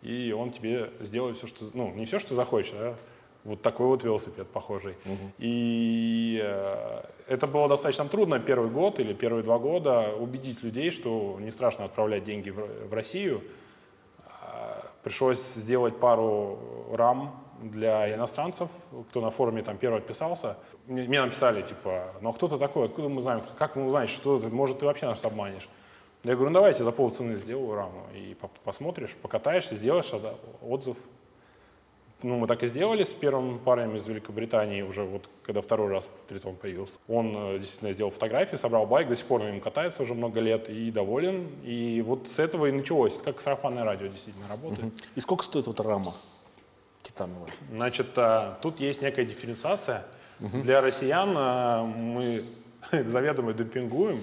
И 0.02 0.34
он 0.38 0.52
тебе 0.52 0.92
сделает 1.02 1.38
все, 1.38 1.48
что... 1.48 1.66
Ну, 1.74 1.94
не 1.94 2.06
все, 2.06 2.20
что 2.20 2.34
захочешь, 2.36 2.74
а 2.74 2.96
вот 3.44 3.62
такой 3.62 3.88
вот 3.88 4.04
велосипед 4.04 4.48
похожий. 4.48 4.96
И 5.38 6.42
э, 6.42 7.04
это 7.28 7.46
было 7.48 7.68
достаточно 7.68 8.06
трудно 8.06 8.40
первый 8.40 8.70
год 8.70 9.00
или 9.00 9.14
первые 9.14 9.44
два 9.44 9.60
года 9.60 10.14
убедить 10.18 10.64
людей, 10.64 10.92
что 10.92 11.38
не 11.40 11.52
страшно 11.52 11.84
отправлять 11.86 12.24
деньги 12.24 12.50
в, 12.50 12.88
в 12.90 12.94
Россию. 12.94 13.42
А, 14.42 14.86
Пришлось 15.04 15.42
сделать 15.56 16.00
пару 16.00 16.58
рам 16.94 17.44
для 17.62 18.14
иностранцев, 18.14 18.70
кто 19.10 19.22
на 19.22 19.30
форуме 19.30 19.62
там 19.62 19.78
первый 19.78 20.00
отписался. 20.00 20.58
Мне, 20.88 21.22
написали, 21.22 21.62
типа, 21.62 22.14
ну 22.22 22.30
а 22.30 22.34
кто 22.34 22.48
ты 22.48 22.58
такой, 22.58 22.86
откуда 22.86 23.08
мы 23.08 23.22
знаем, 23.22 23.42
как 23.58 23.76
мы 23.76 23.86
узнаем, 23.86 24.10
что 24.10 24.38
ты, 24.38 24.50
может, 24.50 24.80
ты 24.80 24.86
вообще 24.86 25.06
нас 25.06 25.24
обманешь. 25.24 25.70
Я 26.24 26.36
говорю, 26.36 26.50
ну 26.50 26.56
давайте 26.56 26.84
за 26.84 26.92
полцены 26.92 27.36
сделаю 27.36 27.76
раму 27.76 28.08
и 28.14 28.34
по- 28.34 28.50
посмотришь, 28.64 29.16
покатаешься, 29.22 29.76
сделаешь 29.76 30.12
отзыв. 30.62 30.98
Ну, 32.22 32.38
мы 32.38 32.48
так 32.48 32.64
и 32.64 32.68
сделали 32.68 33.04
с 33.04 33.12
первым 33.12 33.60
парнем 33.60 33.98
из 33.98 34.08
Великобритании, 34.08 34.82
уже 34.82 35.04
вот 35.04 35.30
когда 35.44 35.60
второй 35.60 35.90
раз 35.90 36.08
Тритон 36.30 36.56
появился. 36.56 36.98
Он 37.10 37.36
э, 37.36 37.60
действительно 37.60 37.92
сделал 37.92 38.12
фотографии, 38.12 38.56
собрал 38.56 38.86
байк, 38.86 39.10
до 39.10 39.16
сих 39.18 39.26
пор 39.26 39.42
на 39.42 39.52
нем 39.52 39.60
катается 39.60 40.04
уже 40.04 40.14
много 40.14 40.40
лет 40.40 40.70
и 40.70 40.90
доволен. 40.90 41.50
И 41.64 42.02
вот 42.02 42.30
с 42.30 42.40
этого 42.40 42.68
и 42.68 42.72
началось. 42.72 43.18
Как 43.18 43.42
сарафанное 43.42 43.84
радио 43.84 44.08
действительно 44.08 44.48
работает. 44.48 44.94
И 45.16 45.20
сколько 45.20 45.44
стоит 45.44 45.68
вот 45.68 45.82
рама 45.82 46.14
титановая? 47.02 47.52
Значит, 47.70 48.08
а, 48.16 48.58
тут 48.62 48.80
есть 48.80 49.02
некая 49.02 49.26
дифференциация. 49.26 50.06
Для 50.52 50.82
россиян 50.82 51.34
а, 51.38 51.86
мы 51.86 52.44
заведомо 52.92 53.54
демпингуем. 53.54 54.22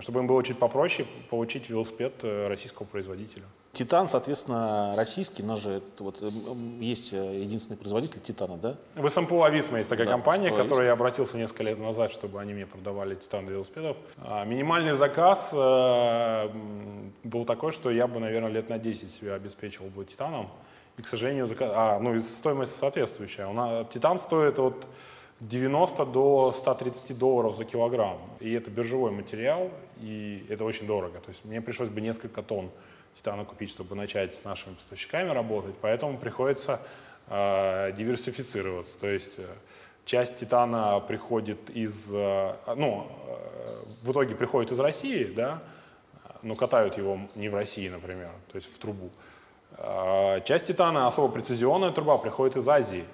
чтобы 0.00 0.20
им 0.20 0.26
было 0.26 0.42
чуть 0.42 0.58
попроще 0.58 1.06
получить 1.30 1.68
велосипед 1.68 2.14
э, 2.22 2.48
российского 2.48 2.86
производителя. 2.86 3.42
Титан, 3.72 4.08
соответственно, 4.08 4.94
российский, 4.96 5.42
нас 5.42 5.60
же 5.60 5.82
вот, 5.98 6.22
м, 6.22 6.28
м, 6.46 6.80
есть 6.80 7.12
э, 7.12 7.40
единственный 7.40 7.76
производитель 7.76 8.20
Титана, 8.20 8.56
да? 8.56 8.76
В 8.94 9.08
СМПУ 9.08 9.42
Ависма 9.42 9.78
есть 9.78 9.90
такая 9.90 10.06
Да, 10.06 10.12
компания, 10.12 10.50
к 10.50 10.56
которой 10.56 10.86
я 10.86 10.92
обратился 10.92 11.36
несколько 11.36 11.64
лет 11.64 11.78
назад, 11.78 12.10
чтобы 12.10 12.40
они 12.40 12.54
мне 12.54 12.66
продавали 12.66 13.14
титан 13.16 13.44
для 13.46 13.54
велосипедов. 13.56 13.96
А, 14.18 14.44
Минимальный 14.44 14.94
заказ 14.94 15.52
э, 15.54 16.48
был 17.24 17.44
такой, 17.44 17.72
что 17.72 17.90
я 17.90 18.06
бы, 18.06 18.20
наверное, 18.20 18.50
лет 18.50 18.68
на 18.70 18.78
10 18.78 19.10
себя 19.12 19.34
обеспечивал 19.34 19.88
бы 19.90 20.04
титаном. 20.04 20.48
И, 20.96 21.02
к 21.02 21.06
сожалению, 21.06 21.46
зака- 21.46 21.72
а, 21.74 21.98
ну, 22.00 22.14
и 22.14 22.20
стоимость 22.20 22.76
соответствующая. 22.76 23.46
У 23.46 23.52
нас 23.52 23.86
титан 23.90 24.18
стоит 24.18 24.58
от 24.58 24.86
90 25.40 26.04
до 26.06 26.52
130 26.52 27.16
долларов 27.16 27.54
за 27.54 27.64
килограмм. 27.64 28.18
И 28.40 28.52
это 28.52 28.70
биржевой 28.70 29.12
материал, 29.12 29.70
и 30.00 30.44
это 30.48 30.64
очень 30.64 30.86
дорого. 30.86 31.20
То 31.20 31.30
есть 31.30 31.44
мне 31.44 31.60
пришлось 31.60 31.88
бы 31.88 32.00
несколько 32.00 32.42
тонн 32.42 32.70
титана 33.14 33.44
купить, 33.44 33.70
чтобы 33.70 33.94
начать 33.94 34.34
с 34.34 34.44
нашими 34.44 34.74
поставщиками 34.74 35.30
работать. 35.30 35.74
Поэтому 35.80 36.18
приходится 36.18 36.80
э, 37.28 37.92
диверсифицироваться. 37.92 38.98
То 38.98 39.06
есть 39.06 39.38
э, 39.38 39.46
часть 40.04 40.38
титана 40.38 41.00
приходит 41.00 41.70
из, 41.70 42.12
э, 42.12 42.54
ну, 42.76 43.06
э, 43.26 43.66
в 44.02 44.12
итоге 44.12 44.34
приходит 44.34 44.72
из 44.72 44.80
России, 44.80 45.24
да, 45.24 45.62
но 46.42 46.54
катают 46.56 46.98
его 46.98 47.20
не 47.36 47.48
в 47.48 47.54
России, 47.54 47.88
например, 47.88 48.30
то 48.50 48.56
есть 48.56 48.72
в 48.72 48.78
трубу. 48.78 49.10
А 49.76 50.40
Часть 50.40 50.66
титана, 50.66 51.06
особо 51.06 51.32
прецизионная 51.32 51.92
труба, 51.92 52.18
приходит 52.18 52.56
из 52.56 52.68
Азии. 52.68 53.04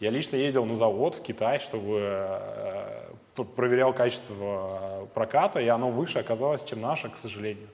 Я 0.00 0.10
лично 0.10 0.36
ездил 0.36 0.64
на 0.66 0.74
завод 0.74 1.14
в 1.14 1.22
Китай, 1.22 1.58
чтобы 1.58 1.98
э, 2.02 3.08
п- 3.34 3.44
проверял 3.44 3.94
качество 3.94 4.78
э, 5.02 5.06
проката, 5.14 5.58
и 5.60 5.68
оно 5.68 5.90
выше 5.90 6.18
оказалось, 6.18 6.64
чем 6.64 6.80
наше, 6.82 7.08
к 7.08 7.16
сожалению. 7.16 7.68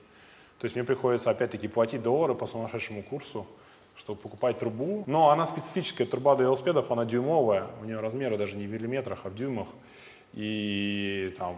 То 0.59 0.65
есть 0.65 0.75
мне 0.75 0.85
приходится 0.85 1.29
опять-таки 1.31 1.67
платить 1.67 2.01
доллары 2.01 2.33
по 2.33 2.45
сумасшедшему 2.47 3.03
курсу, 3.03 3.45
чтобы 3.97 4.21
покупать 4.21 4.57
трубу. 4.57 5.03
Но 5.05 5.31
она 5.31 5.45
специфическая, 5.45 6.07
труба 6.07 6.35
для 6.35 6.45
велосипедов, 6.45 6.91
она 6.91 7.03
дюймовая, 7.03 7.67
у 7.81 7.85
нее 7.85 7.99
размеры 7.99 8.37
даже 8.37 8.55
не 8.55 8.67
в 8.67 8.71
миллиметрах, 8.71 9.19
а 9.25 9.29
в 9.29 9.35
дюймах. 9.35 9.67
И 10.33 11.35
там, 11.37 11.55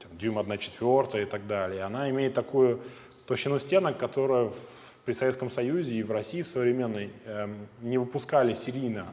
э, 0.00 0.02
там, 0.02 0.16
дюйм 0.18 0.38
1 0.38 0.58
четвертая 0.58 1.22
и 1.22 1.26
так 1.26 1.46
далее. 1.46 1.82
Она 1.82 2.08
имеет 2.08 2.32
такую 2.32 2.80
толщину 3.26 3.58
стенок, 3.58 3.98
которая 3.98 4.46
в- 4.46 4.94
при 5.04 5.12
Советском 5.12 5.50
Союзе 5.50 5.94
и 5.96 6.02
в 6.02 6.10
России 6.10 6.40
в 6.42 6.46
современной 6.46 7.10
эм, 7.26 7.68
не 7.82 7.98
выпускали 7.98 8.54
серийно. 8.54 9.06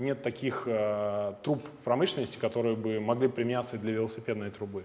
Нет 0.00 0.22
таких 0.22 0.64
э, 0.66 1.34
труб 1.42 1.62
в 1.62 1.84
промышленности, 1.84 2.38
которые 2.38 2.74
бы 2.74 3.00
могли 3.00 3.28
применяться 3.28 3.76
для 3.76 3.92
велосипедной 3.92 4.50
трубы. 4.50 4.84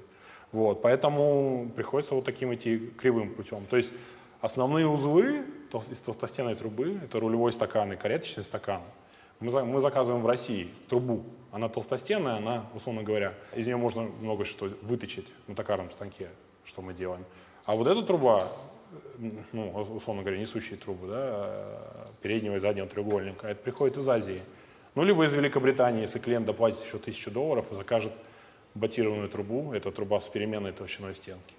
Вот, 0.51 0.81
поэтому 0.81 1.71
приходится 1.73 2.15
вот 2.15 2.25
таким 2.25 2.53
идти 2.53 2.91
кривым 2.97 3.33
путем. 3.33 3.65
То 3.69 3.77
есть 3.77 3.93
основные 4.41 4.87
узлы 4.87 5.45
из 5.89 6.01
толстостенной 6.01 6.55
трубы, 6.55 6.99
это 7.03 7.19
рулевой 7.19 7.53
стакан 7.53 7.93
и 7.93 7.95
кареточный 7.95 8.43
стакан, 8.43 8.81
мы, 9.39 9.49
за- 9.49 9.63
мы 9.63 9.79
заказываем 9.79 10.21
в 10.21 10.27
России 10.27 10.67
трубу. 10.89 11.23
Она 11.51 11.69
толстостенная, 11.69 12.35
она, 12.35 12.65
условно 12.73 13.01
говоря, 13.01 13.33
из 13.55 13.67
нее 13.67 13.77
можно 13.77 14.03
много 14.03 14.43
что 14.43 14.69
выточить 14.81 15.27
на 15.47 15.55
токарном 15.55 15.91
станке, 15.91 16.27
что 16.65 16.81
мы 16.81 16.93
делаем. 16.93 17.23
А 17.65 17.75
вот 17.75 17.87
эта 17.87 18.01
труба, 18.01 18.47
ну, 19.53 19.71
условно 19.71 20.23
говоря, 20.23 20.39
несущие 20.39 20.77
трубы, 20.77 21.07
да, 21.07 21.45
э, 21.47 21.77
переднего 22.21 22.55
и 22.55 22.59
заднего 22.59 22.87
треугольника, 22.87 23.47
это 23.47 23.61
приходит 23.61 23.97
из 23.97 24.07
Азии. 24.09 24.41
Ну, 24.95 25.03
либо 25.03 25.25
из 25.25 25.35
Великобритании, 25.35 26.01
если 26.01 26.19
клиент 26.19 26.45
доплатит 26.45 26.83
еще 26.85 26.97
тысячу 26.97 27.29
долларов 27.29 27.69
и 27.71 27.75
закажет 27.75 28.13
батированную 28.75 29.29
трубу, 29.29 29.73
это 29.73 29.91
труба 29.91 30.21
с 30.21 30.29
переменной 30.29 30.71
толщиной 30.71 31.15
стенки. 31.15 31.53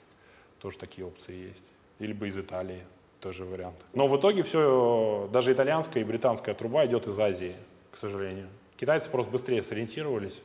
Тоже 0.61 0.79
такие 0.79 1.07
опции 1.07 1.49
есть. 1.49 1.73
либо 1.99 2.27
из 2.27 2.39
Италии, 2.39 2.83
тоже 3.21 3.45
вариант. 3.45 3.77
Но 3.93 4.07
в 4.07 4.19
итоге 4.19 4.43
все, 4.43 5.29
даже 5.33 5.53
итальянская 5.53 6.03
и 6.03 6.07
британская 6.07 6.55
труба 6.55 6.87
идет 6.87 7.07
из 7.07 7.19
Азии, 7.21 7.57
к 7.91 7.97
сожалению. 7.97 8.49
Китайцы 8.77 9.11
просто 9.11 9.33
быстрее 9.33 9.63
сориентировались 9.63 10.43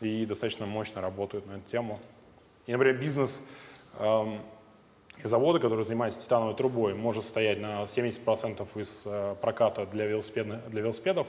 и 0.00 0.26
достаточно 0.26 0.66
мощно 0.66 1.00
работают 1.00 1.46
на 1.46 1.52
эту 1.52 1.66
тему. 1.66 1.98
И, 2.66 2.72
например, 2.72 2.98
бизнес 2.98 3.42
эм, 3.98 4.40
завода, 5.22 5.58
который 5.58 5.84
занимается 5.84 6.20
титановой 6.20 6.54
трубой, 6.54 6.94
может 6.94 7.24
стоять 7.24 7.60
на 7.60 7.84
70% 7.84 8.66
из 8.80 9.02
э, 9.06 9.34
проката 9.40 9.86
для, 9.86 10.06
велосипедных, 10.06 10.68
для 10.68 10.82
велосипедов 10.82 11.28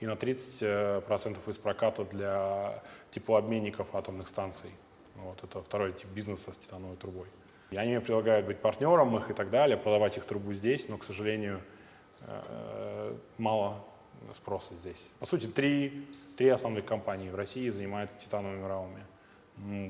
и 0.00 0.06
на 0.06 0.12
30% 0.12 1.50
из 1.50 1.58
проката 1.58 2.04
для 2.04 2.82
теплообменников 3.10 3.94
атомных 3.94 4.28
станций. 4.28 4.70
Вот, 5.16 5.42
это 5.42 5.62
второй 5.62 5.92
тип 5.92 6.08
бизнеса 6.10 6.52
с 6.52 6.58
титановой 6.58 6.96
трубой. 6.96 7.26
И 7.70 7.76
они 7.76 7.90
мне 7.90 8.00
предлагают 8.00 8.46
быть 8.46 8.58
партнером 8.58 9.16
их 9.16 9.30
и 9.30 9.34
так 9.34 9.50
далее, 9.50 9.76
продавать 9.76 10.16
их 10.16 10.24
трубу 10.24 10.52
здесь, 10.52 10.88
но, 10.88 10.96
к 10.96 11.04
сожалению, 11.04 11.60
э, 12.20 13.16
мало 13.36 13.84
спроса 14.34 14.74
здесь. 14.74 15.08
По 15.18 15.26
сути, 15.26 15.46
три, 15.46 16.06
три 16.36 16.48
основных 16.48 16.84
компании 16.84 17.28
в 17.28 17.34
России 17.34 17.68
занимаются 17.68 18.18
титановыми 18.18 18.66
рамами. 18.66 19.04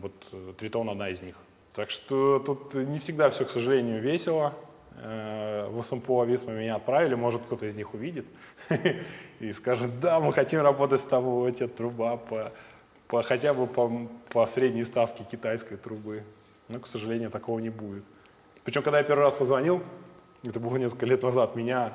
Вот 0.00 0.12
э, 0.32 0.54
Тритон 0.58 0.88
одна 0.90 1.10
из 1.10 1.22
них. 1.22 1.36
Так 1.74 1.90
что 1.90 2.38
тут 2.40 2.74
не 2.74 2.98
всегда 2.98 3.30
все, 3.30 3.44
к 3.44 3.50
сожалению, 3.50 4.00
весело. 4.00 4.54
Э, 5.00 5.68
в 5.70 5.82
СМПО 5.82 6.22
Ависма 6.22 6.52
меня 6.52 6.76
отправили, 6.76 7.14
может 7.14 7.42
кто-то 7.42 7.66
из 7.66 7.76
них 7.76 7.94
увидит 7.94 8.26
и 9.40 9.52
скажет, 9.52 10.00
да, 10.00 10.18
мы 10.18 10.32
хотим 10.32 10.60
работать 10.60 11.00
с 11.00 11.04
тобой, 11.04 11.52
тебя 11.52 11.68
труба 11.68 12.16
по, 12.16 12.52
по, 13.06 13.22
хотя 13.22 13.54
бы 13.54 13.66
по, 13.66 14.08
по 14.30 14.46
средней 14.46 14.84
ставке 14.84 15.24
китайской 15.24 15.76
трубы. 15.76 16.24
Но, 16.68 16.80
к 16.80 16.86
сожалению, 16.86 17.30
такого 17.30 17.60
не 17.60 17.70
будет. 17.70 18.04
Причем, 18.64 18.82
когда 18.82 18.98
я 18.98 19.04
первый 19.04 19.22
раз 19.22 19.36
позвонил, 19.36 19.82
это 20.44 20.58
было 20.58 20.76
несколько 20.76 21.06
лет 21.06 21.22
назад, 21.22 21.54
меня 21.54 21.92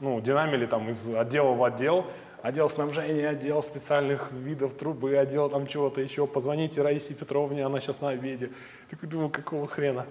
ну, 0.00 0.20
динамили 0.20 0.66
там 0.66 0.88
из 0.88 1.14
отдела 1.14 1.54
в 1.54 1.62
отдел, 1.64 2.06
отдел 2.42 2.70
снабжения, 2.70 3.28
отдел 3.28 3.62
специальных 3.62 4.30
видов 4.32 4.74
трубы, 4.74 5.16
отдел 5.16 5.48
там 5.48 5.66
чего-то 5.66 6.00
еще. 6.00 6.26
Позвоните 6.26 6.82
Раисе 6.82 7.14
Петровне, 7.14 7.64
она 7.64 7.80
сейчас 7.80 8.00
на 8.00 8.10
обеде. 8.10 8.50
Такой 8.90 9.08
думаю, 9.08 9.30
какого 9.30 9.66
хрена? 9.66 10.06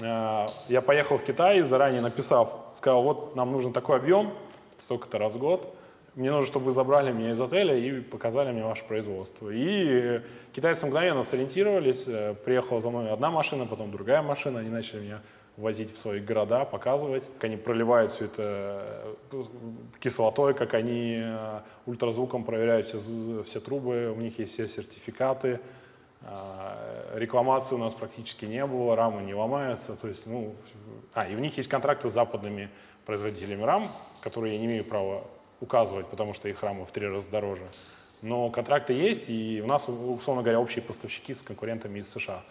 А, 0.00 0.46
я 0.68 0.82
поехал 0.82 1.18
в 1.18 1.24
Китай, 1.24 1.60
заранее 1.62 2.00
написав, 2.00 2.56
сказал, 2.74 3.02
вот 3.02 3.36
нам 3.36 3.52
нужен 3.52 3.72
такой 3.72 3.96
объем, 3.96 4.32
столько-то 4.78 5.18
раз 5.18 5.34
в 5.34 5.38
год. 5.38 5.74
Мне 6.14 6.30
нужно, 6.30 6.46
чтобы 6.46 6.66
вы 6.66 6.72
забрали 6.72 7.10
меня 7.10 7.32
из 7.32 7.40
отеля 7.40 7.76
и 7.76 8.00
показали 8.00 8.52
мне 8.52 8.64
ваше 8.64 8.84
производство. 8.84 9.50
И 9.50 10.20
китайцы 10.52 10.86
мгновенно 10.86 11.24
сориентировались, 11.24 12.04
э, 12.06 12.34
приехала 12.44 12.80
за 12.80 12.90
мной 12.90 13.10
одна 13.10 13.30
машина, 13.30 13.66
потом 13.66 13.90
другая 13.90 14.22
машина, 14.22 14.60
они 14.60 14.68
начали 14.68 15.00
меня 15.00 15.22
возить 15.56 15.92
в 15.92 15.96
свои 15.96 16.20
города, 16.20 16.64
показывать, 16.64 17.24
как 17.34 17.44
они 17.44 17.56
проливают 17.56 18.12
все 18.12 18.26
это 18.26 19.16
э, 19.32 19.42
кислотой, 19.98 20.54
как 20.54 20.74
они 20.74 21.20
э, 21.20 21.60
ультразвуком 21.86 22.44
проверяют 22.44 22.86
все, 22.86 23.42
все 23.42 23.60
трубы, 23.60 24.12
у 24.16 24.20
них 24.20 24.38
есть 24.38 24.52
все 24.52 24.68
сертификаты, 24.68 25.60
рекламации 27.14 27.74
у 27.74 27.78
нас 27.78 27.94
практически 27.94 28.44
не 28.44 28.64
было, 28.66 28.96
рамы 28.96 29.22
не 29.22 29.34
ломаются, 29.34 29.96
то 29.96 30.08
есть, 30.08 30.26
ну, 30.26 30.54
а, 31.12 31.28
и 31.28 31.34
у 31.34 31.38
них 31.38 31.56
есть 31.56 31.68
контракты 31.68 32.08
с 32.08 32.12
западными 32.12 32.70
производителями 33.06 33.62
рам, 33.62 33.86
которые 34.20 34.54
я 34.54 34.60
не 34.60 34.66
имею 34.66 34.84
права 34.84 35.24
указывать, 35.60 36.06
потому 36.08 36.34
что 36.34 36.48
их 36.48 36.62
рамы 36.62 36.84
в 36.84 36.92
три 36.92 37.06
раза 37.06 37.30
дороже. 37.30 37.64
Но 38.22 38.50
контракты 38.50 38.94
есть, 38.94 39.28
и 39.28 39.60
у 39.62 39.66
нас, 39.66 39.88
условно 39.88 40.42
говоря, 40.42 40.60
общие 40.60 40.82
поставщики 40.82 41.34
с 41.34 41.42
конкурентами 41.42 41.98
из 41.98 42.10
США. 42.10 42.42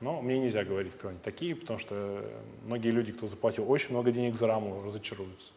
Но 0.00 0.22
мне 0.22 0.38
нельзя 0.38 0.64
говорить, 0.64 0.94
кто 0.94 1.08
они 1.08 1.18
такие, 1.18 1.54
потому 1.54 1.78
что 1.78 2.24
многие 2.64 2.88
люди, 2.88 3.12
кто 3.12 3.26
заплатил 3.26 3.70
очень 3.70 3.90
много 3.90 4.12
денег 4.12 4.34
за 4.34 4.46
раму, 4.46 4.82
разочаруются. 4.82 5.52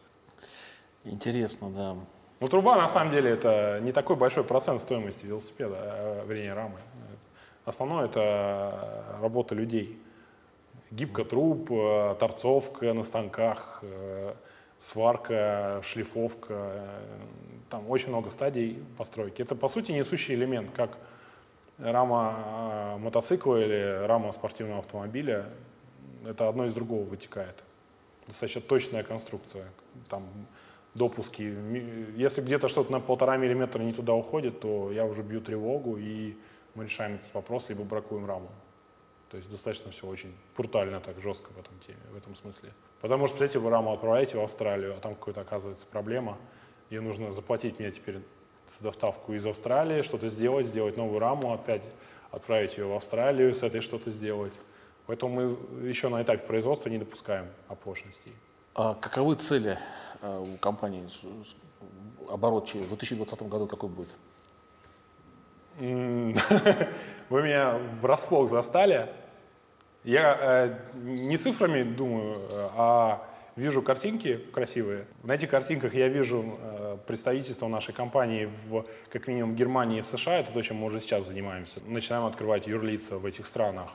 Интересно, 1.04 1.70
да. 1.70 1.96
Ну, 2.40 2.46
труба, 2.46 2.76
на 2.76 2.88
самом 2.88 3.10
деле, 3.10 3.30
это 3.30 3.80
не 3.82 3.92
такой 3.92 4.16
большой 4.16 4.44
процент 4.44 4.80
стоимости 4.80 5.24
велосипеда, 5.24 5.76
а, 5.78 6.26
вернее, 6.26 6.52
рамы. 6.52 6.78
Основное– 7.64 8.04
это 8.06 9.16
работа 9.20 9.54
людей. 9.54 9.98
Гибко 10.90 11.24
труб, 11.24 11.70
э, 11.72 12.14
торцовка 12.18 12.92
на 12.92 13.02
станках, 13.02 13.80
э, 13.82 14.34
сварка, 14.78 15.80
шлифовка, 15.82 16.54
э, 16.54 16.88
там 17.70 17.90
очень 17.90 18.10
много 18.10 18.30
стадий 18.30 18.82
постройки. 18.98 19.42
Это, 19.42 19.56
по 19.56 19.68
сути, 19.68 19.92
несущий 19.92 20.34
элемент, 20.34 20.70
как 20.76 20.98
рама 21.78 22.36
э, 22.36 22.98
мотоцикла 22.98 23.56
или 23.56 24.06
рама 24.06 24.32
спортивного 24.32 24.80
автомобиля. 24.80 25.46
Это 26.26 26.48
одно 26.48 26.66
из 26.66 26.74
другого 26.74 27.04
вытекает. 27.04 27.62
Достаточно 28.26 28.60
точная 28.60 29.02
конструкция. 29.02 29.66
Там 30.08 30.22
допуски. 30.94 31.42
Если 32.16 32.40
где-то 32.40 32.68
что-то 32.68 32.92
на 32.92 33.00
полтора 33.00 33.36
миллиметра 33.36 33.82
не 33.82 33.92
туда 33.92 34.14
уходит, 34.14 34.60
то 34.60 34.92
я 34.92 35.04
уже 35.04 35.22
бью 35.22 35.40
тревогу, 35.40 35.96
и 35.96 36.36
мы 36.74 36.84
решаем 36.84 37.16
этот 37.16 37.32
вопрос, 37.34 37.68
либо 37.68 37.84
бракуем 37.84 38.26
раму. 38.26 38.50
То 39.30 39.36
есть 39.36 39.50
достаточно 39.50 39.90
все 39.90 40.06
очень 40.06 40.32
брутально, 40.56 41.00
так 41.00 41.18
жестко 41.20 41.50
в 41.50 41.58
этом, 41.58 41.78
теме, 41.80 41.98
в 42.12 42.16
этом 42.16 42.36
смысле. 42.36 42.72
Потому 43.00 43.26
что, 43.26 43.36
представляете, 43.36 43.58
вы 43.58 43.70
раму 43.70 43.92
отправляете 43.92 44.38
в 44.38 44.40
Австралию, 44.40 44.94
а 44.96 45.00
там 45.00 45.14
какая-то 45.14 45.40
оказывается 45.40 45.86
проблема, 45.86 46.38
и 46.90 46.98
нужно 46.98 47.32
заплатить 47.32 47.78
мне 47.78 47.90
теперь 47.90 48.20
за 48.68 48.82
доставку 48.82 49.32
из 49.32 49.46
Австралии, 49.46 50.02
что-то 50.02 50.28
сделать, 50.28 50.66
сделать 50.66 50.96
новую 50.96 51.18
раму, 51.18 51.52
опять 51.52 51.82
отправить 52.30 52.76
ее 52.78 52.86
в 52.86 52.92
Австралию, 52.92 53.54
с 53.54 53.62
этой 53.62 53.80
что-то 53.80 54.10
сделать. 54.10 54.54
Поэтому 55.06 55.34
мы 55.34 55.88
еще 55.88 56.08
на 56.08 56.22
этапе 56.22 56.46
производства 56.46 56.88
не 56.88 56.98
допускаем 56.98 57.46
оплошностей. 57.68 58.32
А 58.74 58.94
каковы 58.94 59.34
цели 59.34 59.78
а, 60.22 60.40
у 60.40 60.56
компании? 60.58 61.06
Оборот 62.28 62.68
в 62.68 62.88
2020 62.88 63.42
году 63.42 63.66
какой 63.66 63.88
будет? 63.88 64.08
Вы 67.30 67.42
меня 67.42 67.78
врасплох 68.00 68.48
застали. 68.48 69.08
Я 70.04 70.38
э, 70.40 70.74
не 70.94 71.36
цифрами 71.36 71.82
думаю, 71.82 72.38
э, 72.50 72.68
а 72.76 73.26
вижу 73.56 73.82
картинки 73.82 74.36
красивые. 74.52 75.06
На 75.22 75.32
этих 75.32 75.50
картинках 75.50 75.94
я 75.94 76.08
вижу 76.08 76.58
э, 76.60 76.98
представительство 77.06 77.68
нашей 77.68 77.94
компании 77.94 78.48
в, 78.66 78.84
как 79.10 79.26
минимум, 79.26 79.54
Германии 79.54 79.98
и 79.98 80.02
в 80.02 80.06
США. 80.06 80.40
Это 80.40 80.52
то, 80.52 80.62
чем 80.62 80.76
мы 80.76 80.86
уже 80.86 81.00
сейчас 81.00 81.26
занимаемся. 81.26 81.80
Начинаем 81.86 82.26
открывать 82.26 82.66
юрлица 82.66 83.18
в 83.18 83.26
этих 83.26 83.46
странах. 83.46 83.90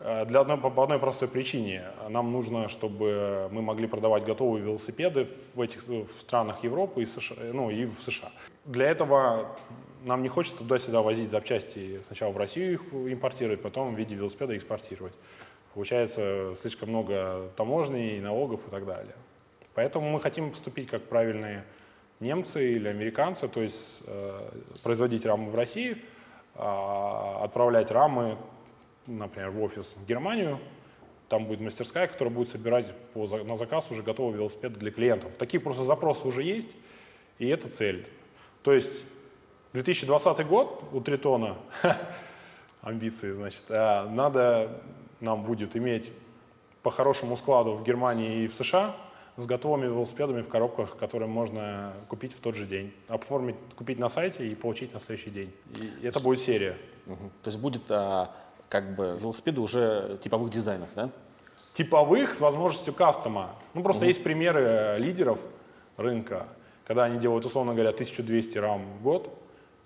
Э, 0.00 0.24
для 0.26 0.40
одной, 0.40 0.58
по 0.58 0.82
одной 0.82 0.98
простой 0.98 1.28
причине. 1.28 1.84
Нам 2.08 2.30
нужно, 2.30 2.68
чтобы 2.68 3.48
мы 3.50 3.62
могли 3.62 3.86
продавать 3.86 4.24
готовые 4.24 4.64
велосипеды 4.64 5.28
в 5.54 5.60
этих 5.60 5.86
в 5.88 6.20
странах 6.20 6.62
Европы 6.62 7.02
и, 7.02 7.06
США, 7.06 7.36
ну, 7.52 7.70
и 7.70 7.86
в 7.86 7.98
США. 7.98 8.30
Для 8.64 8.90
этого 8.90 9.56
нам 10.04 10.22
не 10.22 10.28
хочется 10.28 10.58
туда-сюда 10.58 11.02
возить 11.02 11.30
запчасти, 11.30 12.00
сначала 12.04 12.32
в 12.32 12.36
Россию 12.36 12.74
их 12.74 12.82
импортировать, 12.92 13.62
потом 13.62 13.94
в 13.94 13.98
виде 13.98 14.14
велосипеда 14.14 14.56
экспортировать. 14.56 15.14
Получается 15.74 16.54
слишком 16.56 16.88
много 16.88 17.50
таможней, 17.56 18.20
налогов 18.20 18.66
и 18.66 18.70
так 18.70 18.86
далее. 18.86 19.14
Поэтому 19.74 20.10
мы 20.10 20.20
хотим 20.20 20.50
поступить 20.50 20.88
как 20.88 21.04
правильные 21.04 21.64
немцы 22.20 22.72
или 22.72 22.88
американцы, 22.88 23.48
то 23.48 23.62
есть 23.62 24.02
э, 24.06 24.50
производить 24.82 25.24
рамы 25.24 25.50
в 25.50 25.54
России, 25.54 25.96
э, 26.54 26.58
отправлять 27.42 27.90
рамы, 27.90 28.36
например, 29.06 29.50
в 29.50 29.62
офис 29.62 29.94
в 29.96 30.04
Германию, 30.06 30.58
там 31.28 31.44
будет 31.44 31.60
мастерская, 31.60 32.06
которая 32.06 32.34
будет 32.34 32.48
собирать 32.48 32.86
по, 33.12 33.26
на 33.44 33.54
заказ 33.54 33.90
уже 33.90 34.02
готовые 34.02 34.38
велосипеды 34.38 34.80
для 34.80 34.90
клиентов. 34.90 35.36
Такие 35.36 35.60
просто 35.60 35.84
запросы 35.84 36.26
уже 36.26 36.42
есть, 36.42 36.70
и 37.38 37.46
это 37.46 37.68
цель. 37.68 38.06
То 38.62 38.72
есть 38.72 39.04
2020 39.82 40.46
год 40.46 40.84
у 40.92 41.00
Тритона, 41.00 41.56
амбиции, 42.82 43.30
значит, 43.30 43.62
а, 43.68 44.08
надо 44.08 44.82
нам 45.20 45.44
будет 45.44 45.76
иметь 45.76 46.12
по 46.82 46.90
хорошему 46.90 47.36
складу 47.36 47.74
в 47.74 47.84
Германии 47.84 48.44
и 48.44 48.48
в 48.48 48.54
США 48.54 48.96
с 49.36 49.46
готовыми 49.46 49.86
велосипедами 49.86 50.42
в 50.42 50.48
коробках, 50.48 50.96
которые 50.96 51.28
можно 51.28 51.92
купить 52.08 52.32
в 52.32 52.40
тот 52.40 52.56
же 52.56 52.66
день, 52.66 52.92
оформить, 53.08 53.54
купить 53.76 54.00
на 54.00 54.08
сайте 54.08 54.48
и 54.48 54.54
получить 54.56 54.92
на 54.92 54.98
следующий 54.98 55.30
день. 55.30 55.52
И 55.78 56.06
это 56.06 56.18
будет 56.18 56.40
серия. 56.40 56.76
Угу. 57.06 57.30
То 57.44 57.48
есть 57.50 57.58
будет 57.58 57.82
а, 57.90 58.34
как 58.68 58.96
бы 58.96 59.16
велосипеды 59.20 59.60
уже 59.60 60.18
типовых 60.20 60.50
дизайнов, 60.50 60.88
да? 60.96 61.10
Типовых 61.72 62.34
с 62.34 62.40
возможностью 62.40 62.92
кастома. 62.92 63.50
Ну 63.74 63.84
просто 63.84 64.02
угу. 64.02 64.08
есть 64.08 64.24
примеры 64.24 64.62
э, 64.62 64.98
лидеров 64.98 65.44
рынка, 65.96 66.48
когда 66.84 67.04
они 67.04 67.20
делают, 67.20 67.44
условно 67.44 67.74
говоря, 67.74 67.90
1200 67.90 68.58
рам 68.58 68.82
в 68.96 69.02
год, 69.02 69.30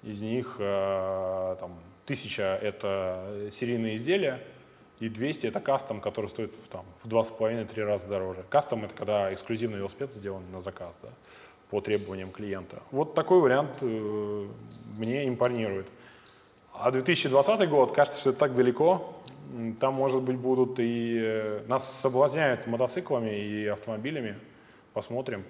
из 0.03 0.23
них 0.23 0.57
э, 0.59 1.57
там, 1.61 1.73
1000 2.05 2.43
это 2.43 3.49
серийные 3.51 3.97
изделия, 3.97 4.43
и 5.01 5.09
200 5.09 5.47
это 5.47 5.61
кастом, 5.61 6.01
который 6.01 6.27
стоит 6.27 6.55
в, 6.55 6.69
там, 6.69 6.85
в 7.03 7.09
2,5-3 7.09 7.85
раза 7.85 8.07
дороже. 8.07 8.45
Кастом 8.49 8.85
это 8.85 8.95
когда 8.95 9.33
эксклюзивный 9.33 9.79
велосипед 9.79 10.12
сделан 10.12 10.43
на 10.53 10.61
заказ, 10.61 10.99
да, 11.03 11.09
по 11.71 11.81
требованиям 11.81 12.31
клиента. 12.31 12.83
Вот 12.91 13.15
такой 13.15 13.41
вариант 13.41 13.79
э, 13.81 14.47
мне 14.97 15.29
импонирует. 15.29 15.87
А 16.73 16.91
2020 16.91 17.69
год, 17.69 17.93
кажется, 17.93 18.21
что 18.21 18.31
это 18.31 18.38
так 18.38 18.55
далеко. 18.55 19.17
Там, 19.81 19.95
может 19.95 20.23
быть, 20.23 20.37
будут 20.37 20.79
и... 20.79 21.19
э, 21.21 21.62
Нас 21.67 22.01
соблазняют 22.01 22.67
мотоциклами 22.67 23.31
и 23.31 23.67
автомобилями. 23.67 24.37
Посмотрим. 24.93 25.45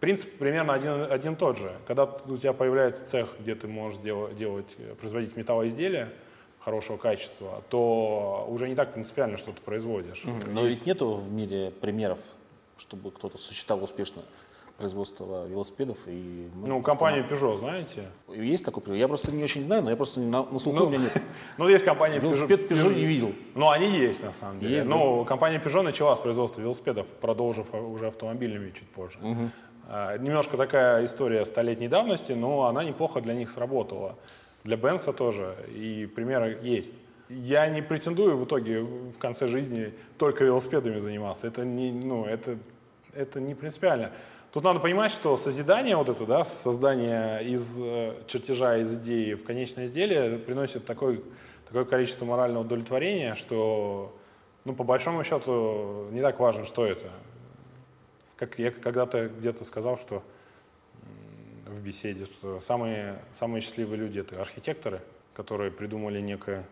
Принцип 0.00 0.38
примерно 0.38 0.72
один, 0.72 1.12
один 1.12 1.36
тот 1.36 1.58
же. 1.58 1.72
Когда 1.86 2.04
у 2.26 2.36
тебя 2.38 2.54
появляется 2.54 3.04
цех, 3.04 3.36
где 3.38 3.54
ты 3.54 3.68
можешь 3.68 4.00
дела- 4.00 4.32
делать, 4.32 4.74
э, 4.78 4.94
производить 4.98 5.36
металлоизделия 5.36 6.08
хорошего 6.58 6.96
качества, 6.96 7.62
то 7.68 8.46
уже 8.48 8.68
не 8.68 8.74
так 8.74 8.94
принципиально, 8.94 9.36
что 9.36 9.52
ты 9.52 9.60
производишь. 9.60 10.24
Но 10.52 10.64
ведь 10.64 10.86
нету 10.86 11.16
в 11.16 11.30
мире 11.30 11.70
примеров, 11.80 12.18
чтобы 12.78 13.10
кто-то 13.10 13.36
сочетал 13.38 13.82
успешно 13.84 14.22
производство 14.78 15.46
велосипедов 15.46 15.98
и... 16.06 16.48
Ну, 16.64 16.80
компания 16.80 17.22
Peugeot, 17.22 17.58
знаете? 17.58 18.04
Есть 18.28 18.64
такой 18.64 18.82
пример? 18.82 18.98
Я 19.00 19.08
просто 19.08 19.30
не 19.30 19.44
очень 19.44 19.62
знаю, 19.64 19.82
но 19.82 19.90
я 19.90 19.96
просто 19.96 20.20
на, 20.20 20.44
на 20.44 20.58
слуху 20.58 20.78
Ну, 20.78 20.86
у 20.86 20.88
меня 20.88 21.00
нет. 21.02 21.22
Ну, 21.58 21.68
есть 21.68 21.84
компания 21.84 22.18
Велосипед 22.18 22.70
Peugeot 22.70 22.94
не 22.94 23.04
видел. 23.04 23.34
Ну, 23.54 23.68
они 23.68 23.90
есть, 23.90 24.22
на 24.22 24.32
самом 24.32 24.58
деле. 24.58 24.76
Есть, 24.76 24.88
ну, 24.88 25.26
компания 25.26 25.58
Peugeot 25.58 25.82
начала 25.82 26.16
с 26.16 26.18
производства 26.18 26.62
велосипедов, 26.62 27.06
продолжив 27.20 27.74
уже 27.74 28.06
автомобильными 28.06 28.70
чуть 28.70 28.88
позже. 28.88 29.18
А, 29.22 29.50
немножко 30.18 30.56
такая 30.56 31.04
история 31.04 31.44
столетней 31.44 31.88
давности, 31.88 32.32
но 32.32 32.66
она 32.66 32.84
неплохо 32.84 33.20
для 33.20 33.34
них 33.34 33.50
сработала. 33.50 34.16
Для 34.64 34.76
Бенса 34.76 35.12
тоже, 35.12 35.56
и 35.74 36.06
примеры 36.06 36.58
есть. 36.62 36.94
Я 37.28 37.68
не 37.68 37.80
претендую 37.80 38.36
в 38.36 38.44
итоге 38.44 38.80
в 38.80 39.18
конце 39.18 39.46
жизни 39.46 39.92
только 40.18 40.44
велосипедами 40.44 40.98
заниматься. 40.98 41.46
Это 41.46 41.64
не, 41.64 41.92
ну, 41.92 42.24
это, 42.24 42.58
это 43.14 43.40
не 43.40 43.54
принципиально. 43.54 44.10
Тут 44.52 44.64
надо 44.64 44.80
понимать, 44.80 45.12
что 45.12 45.36
созидание 45.36 45.96
вот 45.96 46.08
это, 46.08 46.26
да, 46.26 46.44
создание 46.44 47.44
из 47.44 47.80
э, 47.80 48.14
чертежа, 48.26 48.78
из 48.78 48.92
идеи 48.96 49.34
в 49.34 49.44
конечное 49.44 49.86
изделие 49.86 50.38
приносит 50.38 50.84
такой, 50.84 51.22
такое 51.66 51.84
количество 51.84 52.24
морального 52.24 52.64
удовлетворения, 52.64 53.36
что, 53.36 54.12
ну, 54.64 54.74
по 54.74 54.82
большому 54.82 55.22
счету, 55.22 56.08
не 56.10 56.20
так 56.20 56.40
важно, 56.40 56.64
что 56.64 56.84
это. 56.84 57.06
Как 58.40 58.58
я 58.58 58.70
когда-то 58.70 59.28
где-то 59.28 59.64
сказал, 59.64 59.98
что 59.98 60.22
в 61.66 61.82
беседе, 61.82 62.24
что 62.24 62.58
самые, 62.60 63.18
самые 63.34 63.60
счастливые 63.60 63.98
люди— 63.98 64.18
это 64.20 64.40
архитекторы, 64.40 65.02
которые 65.34 65.70
придумали 65.70 66.22
некое, 66.22 66.64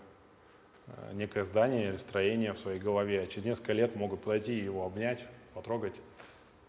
э, 0.87 1.13
некое 1.13 1.45
здание 1.45 1.91
или 1.91 1.99
строение 1.99 2.55
в 2.55 2.59
своей 2.59 2.81
голове, 2.81 3.21
а 3.21 3.27
через 3.27 3.45
несколько 3.45 3.75
лет 3.75 3.97
могут 3.97 4.23
подойти 4.23 4.59
и 4.59 4.65
его 4.65 4.87
обнять, 4.87 5.27
потрогать. 5.53 5.93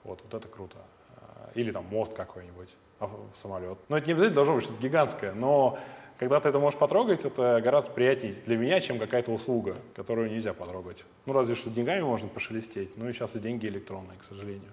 Вот, 0.04 0.22
вот 0.22 0.34
это 0.34 0.50
круто. 0.50 0.76
А, 1.16 1.50
Или 1.56 1.72
там 1.72 1.86
мост 1.86 2.14
какой-нибудь, 2.14 2.76
а, 3.00 3.10
самолет. 3.34 3.78
Но 3.88 3.98
это 3.98 4.08
не 4.08 4.12
обязательно 4.12 4.36
должно 4.36 4.56
быть 4.56 4.66
что-то 4.66 4.82
гигантское, 4.82 5.34
но 5.34 5.80
когда 6.18 6.42
ты 6.42 6.50
это 6.50 6.60
можешь 6.60 6.78
потрогать, 6.78 7.24
это 7.24 7.62
гораздо 7.64 7.92
приятнее 7.92 8.34
для 8.46 8.58
меня, 8.58 8.82
чем 8.82 9.00
какая-то 9.00 9.32
услуга, 9.32 9.78
которую 9.96 10.30
нельзя 10.30 10.54
потрогать. 10.54 11.06
Ну, 11.26 11.32
разве 11.32 11.56
что 11.56 11.70
деньгами 11.70 12.02
можно 12.02 12.28
пошелестеть, 12.28 12.98
ну 12.98 13.08
и 13.08 13.14
сейчас 13.14 13.38
и 13.38 13.40
деньги 13.40 13.66
электронные, 13.66 14.20
к 14.20 14.26
сожалению. 14.26 14.72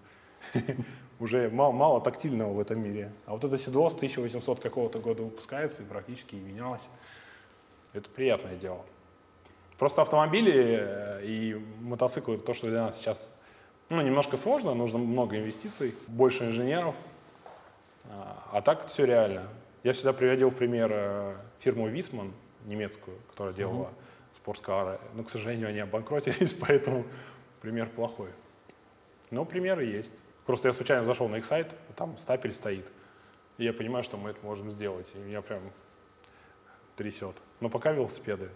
Уже 1.20 1.48
мало, 1.50 1.72
мало 1.72 2.00
тактильного 2.00 2.52
в 2.52 2.60
этом 2.60 2.80
мире. 2.80 3.12
А 3.26 3.32
вот 3.32 3.44
это 3.44 3.56
седло 3.56 3.88
с 3.88 3.94
1800 3.94 4.60
какого-то 4.60 4.98
года 4.98 5.22
выпускается 5.22 5.82
и 5.82 5.86
практически 5.86 6.34
не 6.34 6.42
менялось. 6.42 6.82
Это 7.92 8.10
приятное 8.10 8.56
дело. 8.56 8.84
Просто 9.78 10.02
автомобили 10.02 10.78
э, 10.80 11.24
и 11.24 11.54
мотоциклы 11.80 12.34
это 12.34 12.44
то, 12.44 12.54
что 12.54 12.68
для 12.68 12.84
нас 12.84 12.98
сейчас 12.98 13.32
ну, 13.88 14.02
немножко 14.02 14.36
сложно, 14.36 14.74
нужно 14.74 14.98
много 14.98 15.38
инвестиций, 15.38 15.94
больше 16.08 16.44
инженеров. 16.44 16.96
А, 18.04 18.42
а 18.52 18.62
так 18.62 18.86
все 18.86 19.04
реально. 19.04 19.48
Я 19.84 19.92
всегда 19.92 20.12
приводил 20.12 20.50
в 20.50 20.56
пример 20.56 20.90
э, 20.92 21.36
фирму 21.60 21.88
Висман 21.88 22.32
немецкую, 22.64 23.16
которая 23.30 23.54
делала 23.54 23.90
спорткары. 24.32 24.98
Но, 25.14 25.22
к 25.22 25.30
сожалению, 25.30 25.68
они 25.68 25.78
обанкротились, 25.78 26.54
поэтому 26.60 27.04
пример 27.60 27.88
плохой. 27.88 28.30
Но 29.30 29.44
примеры 29.44 29.84
есть. 29.84 30.14
Просто 30.46 30.68
я 30.68 30.72
случайно 30.72 31.04
зашел 31.04 31.28
на 31.28 31.36
их 31.36 31.44
сайт, 31.44 31.74
там 31.96 32.16
стапель 32.16 32.54
стоит. 32.54 32.86
И 33.58 33.64
я 33.64 33.72
понимаю, 33.72 34.04
что 34.04 34.16
мы 34.16 34.30
это 34.30 34.44
можем 34.44 34.70
сделать. 34.70 35.10
И 35.14 35.18
меня 35.18 35.42
прям 35.42 35.60
трясет. 36.94 37.36
Но 37.60 37.68
пока 37.68 37.92
велосипеды, 37.92 38.50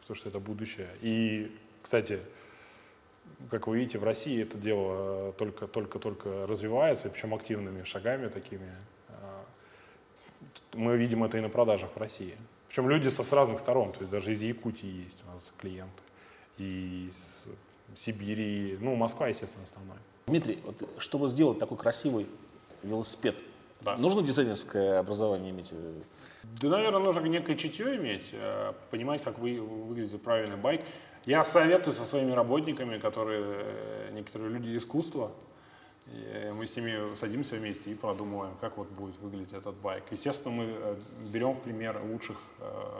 потому 0.00 0.16
что 0.16 0.28
это 0.28 0.40
будущее. 0.40 0.90
И, 1.00 1.56
кстати, 1.80 2.20
как 3.50 3.66
вы 3.66 3.78
видите, 3.78 3.98
в 3.98 4.04
России 4.04 4.42
это 4.42 4.58
дело 4.58 5.32
только-только-только 5.32 6.46
развивается, 6.46 7.08
причем 7.08 7.34
активными 7.34 7.84
шагами 7.84 8.28
такими. 8.28 8.72
А, 9.08 9.44
Мы 10.74 10.96
видим 10.96 11.24
это 11.24 11.38
и 11.38 11.40
на 11.40 11.48
продажах 11.48 11.90
в 11.94 11.98
России. 11.98 12.36
Причем 12.68 12.88
люди 12.88 13.08
со, 13.08 13.22
с 13.22 13.32
разных 13.32 13.60
сторон, 13.60 13.92
то 13.92 14.00
есть 14.00 14.10
даже 14.10 14.32
из 14.32 14.42
Якутии 14.42 15.04
есть 15.04 15.22
у 15.26 15.30
нас 15.30 15.52
клиенты, 15.58 16.02
и 16.58 17.08
из 17.08 17.44
Сибири, 17.94 18.78
ну, 18.80 18.94
Москва, 18.96 19.28
естественно, 19.28 19.64
основной. 19.64 19.98
Дмитрий, 20.32 20.62
вот 20.64 20.76
чтобы 20.96 21.28
сделать 21.28 21.58
такой 21.58 21.76
красивый 21.76 22.26
велосипед, 22.82 23.36
Да. 23.82 23.96
нужно 23.98 24.22
дизайнерское 24.22 24.98
образование 24.98 25.50
иметь? 25.50 25.74
Да, 26.44 26.68
наверное, 26.70 27.00
нужно 27.00 27.20
некое 27.26 27.54
чутье 27.54 27.96
иметь, 27.96 28.30
э, 28.32 28.72
понимать, 28.90 29.22
как 29.22 29.38
вы, 29.38 29.60
выглядит 29.60 30.22
правильный 30.22 30.56
байк. 30.56 30.80
Я 31.26 31.44
советую 31.44 31.92
со 31.92 32.04
своими 32.06 32.30
работниками, 32.32 32.96
которые 32.98 33.42
э, 33.44 34.10
некоторые 34.14 34.48
люди 34.50 34.74
искусства, 34.74 35.30
мы 36.54 36.66
с 36.66 36.74
ними 36.76 37.14
садимся 37.14 37.56
вместе 37.56 37.90
и 37.90 37.94
продумываем, 37.94 38.54
как 38.60 38.76
вот 38.78 38.88
будет 38.88 39.16
выглядеть 39.18 39.52
этот 39.52 39.74
байк. 39.76 40.02
Естественно, 40.10 40.54
мы 40.54 40.64
э, 40.66 40.96
берем 41.32 41.52
в 41.52 41.60
пример 41.60 42.00
лучших 42.10 42.38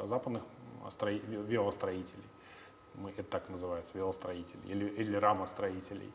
западных 0.04 0.42
строи- 0.90 1.22
велостроителей. 1.48 2.24
Мы, 2.94 3.08
это 3.10 3.22
так 3.22 3.48
называется, 3.48 3.96
велостроители 3.96 4.60
или, 4.68 4.84
или 4.84 5.16
рамостроителей. 5.16 6.12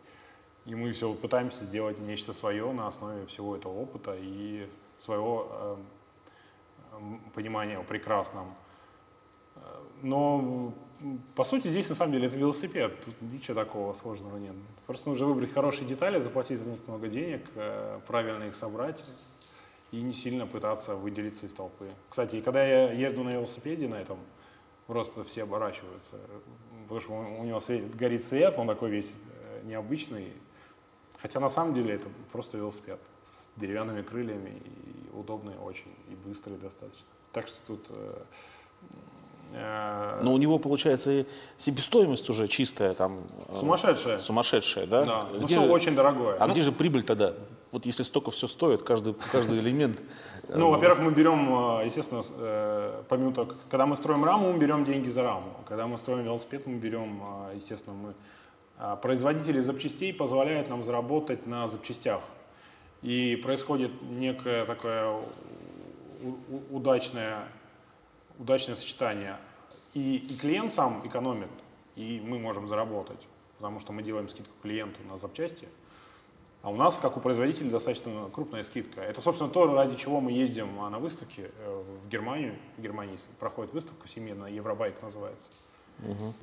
И 0.68 0.76
мы 0.76 0.92
все 0.92 1.14
пытаемся 1.14 1.64
сделать 1.64 1.98
нечто 1.98 2.34
свое 2.34 2.72
на 2.74 2.88
основе 2.88 3.26
всего 3.26 3.56
этого 3.56 3.74
опыта 3.74 4.16
и 4.20 4.68
своего 5.00 5.48
э, 5.50 5.78
понимания 7.34 7.78
о 7.78 7.84
прекрасном. 7.84 8.54
Э, 9.56 9.60
Но, 10.04 10.74
по 11.36 11.46
сути, 11.46 11.70
здесь 11.70 11.88
на 11.90 11.96
самом 11.96 12.12
деле 12.14 12.28
это 12.28 12.38
велосипед. 12.38 12.94
Тут 13.06 13.16
ничего 13.22 13.56
такого 13.56 13.94
сложного 13.94 14.38
нет. 14.38 14.56
Просто 14.86 15.10
нужно 15.10 15.28
выбрать 15.28 15.54
хорошие 15.54 15.88
детали, 15.88 16.20
заплатить 16.20 16.60
за 16.60 16.70
них 16.70 16.80
много 16.86 17.08
денег, 17.08 17.50
э, 17.56 18.00
правильно 18.06 18.44
их 18.44 18.56
собрать 18.56 19.04
и 19.92 20.02
не 20.02 20.12
сильно 20.12 20.46
пытаться 20.46 20.96
выделиться 20.96 21.46
из 21.46 21.54
толпы. 21.54 21.88
Кстати, 22.10 22.42
когда 22.42 22.62
я 22.66 22.92
езжу 22.92 23.24
на 23.24 23.30
велосипеде 23.30 23.88
на 23.88 23.96
этом, 23.96 24.20
просто 24.86 25.24
все 25.24 25.44
оборачиваются, 25.44 26.18
потому 26.84 27.00
что 27.00 27.14
у 27.14 27.42
у 27.42 27.44
него 27.46 27.62
свет- 27.62 27.96
горит 27.96 28.26
свет, 28.26 28.56
он 28.58 28.68
такой 28.68 28.90
весь 28.90 29.16
э, 29.44 29.62
необычный. 29.64 30.34
Хотя 31.28 31.42
на 31.42 31.50
самом 31.50 31.74
деле 31.74 31.96
это 31.96 32.08
просто 32.32 32.58
велосипед 32.58 33.00
с 33.22 33.50
деревянными 33.60 34.02
крыльями 34.02 34.62
и 34.64 35.18
удобный 35.18 35.56
очень, 35.62 35.92
и 36.10 36.16
быстрый 36.16 36.56
достаточно. 36.58 37.06
Так 37.34 37.50
что 37.50 37.58
тут... 37.68 37.86
э, 37.90 38.22
э, 39.52 40.20
Но 40.24 40.34
у 40.34 40.38
него, 40.38 40.58
получается, 40.58 41.12
и 41.12 41.26
себестоимость 41.58 42.30
уже 42.30 42.48
чистая, 42.48 42.94
там, 42.94 43.24
э, 43.50 43.58
Сумасшедшая. 43.58 44.20
сумасшедшая, 44.20 44.88
да? 44.88 45.04
Да, 45.04 45.28
ну 45.34 45.40
Где 45.40 45.56
все 45.56 45.66
же- 45.66 45.70
очень 45.70 45.96
дорогое. 45.96 46.38
А 46.40 46.48
Ну, 46.48 46.54
где 46.54 46.62
же 46.62 46.72
прибыль 46.72 47.04
тогда? 47.04 47.34
Вот 47.72 47.86
если 47.86 48.04
столько 48.04 48.32
все 48.32 48.48
стоит, 48.48 48.84
каждый, 48.84 49.14
каждый 49.30 49.60
элемент. 49.60 50.02
Ну, 50.48 50.70
во-первых, 50.70 51.02
мы 51.02 51.12
берем, 51.12 51.84
естественно, 51.86 52.24
помимо 53.10 53.34
того, 53.34 53.52
когда 53.70 53.86
мы 53.86 53.98
строим 53.98 54.24
раму, 54.24 54.54
мы 54.54 54.60
берем 54.60 54.86
деньги 54.86 55.10
за 55.10 55.24
раму. 55.24 55.52
Когда 55.68 55.88
мы 55.88 55.98
строим 55.98 56.24
велосипед, 56.24 56.66
мы 56.68 56.76
берем, 56.76 57.22
естественно, 57.54 57.98
мы 57.98 58.14
производители 59.02 59.60
запчастей 59.60 60.14
позволяют 60.14 60.70
нам 60.70 60.84
заработать 60.84 61.48
на 61.48 61.68
запчастях. 61.68 62.22
И 63.02 63.36
происходит 63.44 63.92
некое 64.02 64.66
такое 64.66 65.20
удачное, 66.72 67.48
удачное 68.40 68.76
сочетание. 68.76 69.38
И, 69.94 70.18
и 70.18 70.38
клиент 70.38 70.74
сам 70.74 71.02
экономит, 71.08 71.50
и 71.96 72.22
мы 72.24 72.40
можем 72.40 72.68
заработать, 72.68 73.20
потому 73.58 73.80
что 73.80 73.94
мы 73.94 74.04
делаем 74.04 74.30
скидку 74.30 74.54
клиенту 74.62 75.00
на 75.10 75.18
запчасти. 75.18 75.68
А 76.64 76.70
у 76.70 76.76
нас, 76.76 76.98
как 76.98 77.18
у 77.18 77.20
производителя, 77.20 77.70
достаточно 77.70 78.30
крупная 78.34 78.64
скидка. 78.64 79.02
Это, 79.02 79.22
собственно, 79.22 79.50
то, 79.50 79.74
ради 79.74 79.96
чего 79.96 80.20
мы 80.20 80.32
ездим 80.32 80.68
а, 80.82 80.90
на 80.90 81.00
выставки 81.00 81.50
э, 81.56 81.84
в 82.04 82.10
Германию. 82.10 82.56
В 82.78 82.82
Германии 82.82 83.18
проходит 83.40 83.74
выставка 83.74 84.08
семейная, 84.08 84.52
Евробайк 84.52 85.02
называется. 85.02 85.50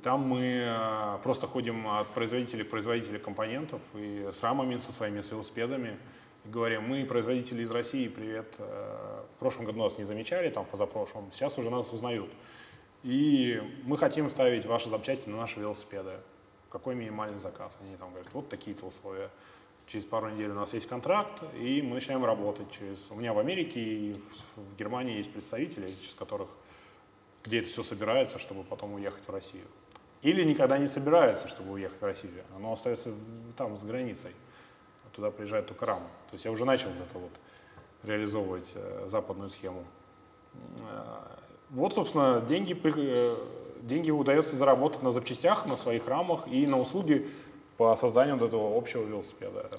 Там 0.02 0.22
мы 0.22 0.64
э, 0.66 1.18
просто 1.22 1.46
ходим 1.46 1.86
от 1.86 2.08
производителей 2.08 2.64
к 2.64 2.70
производителю 2.70 3.20
компонентов 3.20 3.80
и 3.94 4.28
с 4.32 4.42
рамами, 4.42 4.78
со 4.78 4.92
своими 4.92 5.20
велосипедами. 5.20 5.96
И 6.44 6.48
говорим, 6.48 6.88
мы 6.88 7.04
производители 7.04 7.62
из 7.62 7.70
России, 7.70 8.08
привет. 8.08 8.52
э, 8.58 9.22
В 9.36 9.38
прошлом 9.38 9.66
году 9.66 9.82
нас 9.82 9.96
не 9.96 10.04
замечали, 10.04 10.50
там 10.50 10.64
позапрошлом, 10.64 11.30
сейчас 11.32 11.56
уже 11.58 11.70
нас 11.70 11.92
узнают. 11.92 12.30
И 13.04 13.62
мы 13.84 13.96
хотим 13.96 14.28
ставить 14.28 14.66
ваши 14.66 14.88
запчасти 14.88 15.28
на 15.28 15.36
наши 15.36 15.60
велосипеды. 15.60 16.12
Какой 16.70 16.94
минимальный 16.94 17.38
заказ? 17.38 17.76
Они 17.80 17.96
там 17.96 18.10
говорят, 18.10 18.28
вот 18.32 18.48
такие-то 18.48 18.86
условия. 18.86 19.30
Через 19.86 20.06
пару 20.06 20.30
недель 20.30 20.50
у 20.50 20.54
нас 20.54 20.72
есть 20.72 20.88
контракт, 20.88 21.42
и 21.60 21.82
мы 21.82 21.94
начинаем 21.94 22.24
работать. 22.24 22.70
Через... 22.72 23.10
У 23.10 23.14
меня 23.14 23.34
в 23.34 23.38
Америке 23.38 23.80
и 23.80 24.14
в 24.56 24.76
Германии 24.78 25.18
есть 25.18 25.30
представители, 25.30 25.88
через 25.88 26.14
которых 26.14 26.48
где 27.44 27.60
это 27.60 27.68
все 27.68 27.82
собирается, 27.82 28.38
чтобы 28.38 28.64
потом 28.64 28.94
уехать 28.94 29.22
в 29.26 29.30
Россию. 29.30 29.64
Или 30.22 30.42
никогда 30.42 30.78
не 30.78 30.88
собираются, 30.88 31.48
чтобы 31.48 31.72
уехать 31.72 32.00
в 32.00 32.04
Россию. 32.04 32.44
Оно 32.56 32.72
остается 32.72 33.10
там, 33.56 33.76
за 33.76 33.86
границей. 33.86 34.30
Туда 35.12 35.30
приезжает 35.30 35.66
только 35.66 35.84
рама. 35.86 36.06
То 36.30 36.34
есть 36.34 36.44
я 36.44 36.50
уже 36.50 36.64
начал 36.64 36.88
вот 36.88 37.06
это 37.06 37.18
вот 37.18 37.30
реализовывать 38.02 38.72
э, 38.74 39.04
западную 39.06 39.50
схему. 39.50 39.84
Э, 40.80 41.02
вот, 41.70 41.94
собственно, 41.94 42.40
деньги, 42.40 42.76
э, 42.82 43.36
деньги 43.82 44.10
удается 44.10 44.56
заработать 44.56 45.02
на 45.02 45.10
запчастях, 45.10 45.66
на 45.66 45.76
своих 45.76 46.08
рамах 46.08 46.48
и 46.48 46.66
на 46.66 46.80
услуги 46.80 47.28
по 47.76 47.94
созданию 47.94 48.36
вот 48.36 48.48
этого 48.48 48.76
общего 48.76 49.04
велосипеда. 49.04 49.70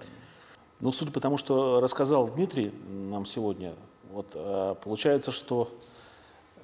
Ну, 0.80 0.92
судя 0.92 1.12
по 1.12 1.20
тому, 1.20 1.38
что 1.38 1.80
рассказал 1.82 2.28
Дмитрий 2.28 2.72
нам 2.88 3.26
сегодня, 3.26 3.74
вот, 4.12 4.28
получается, 4.82 5.32
что 5.32 5.70
э, 5.72 5.95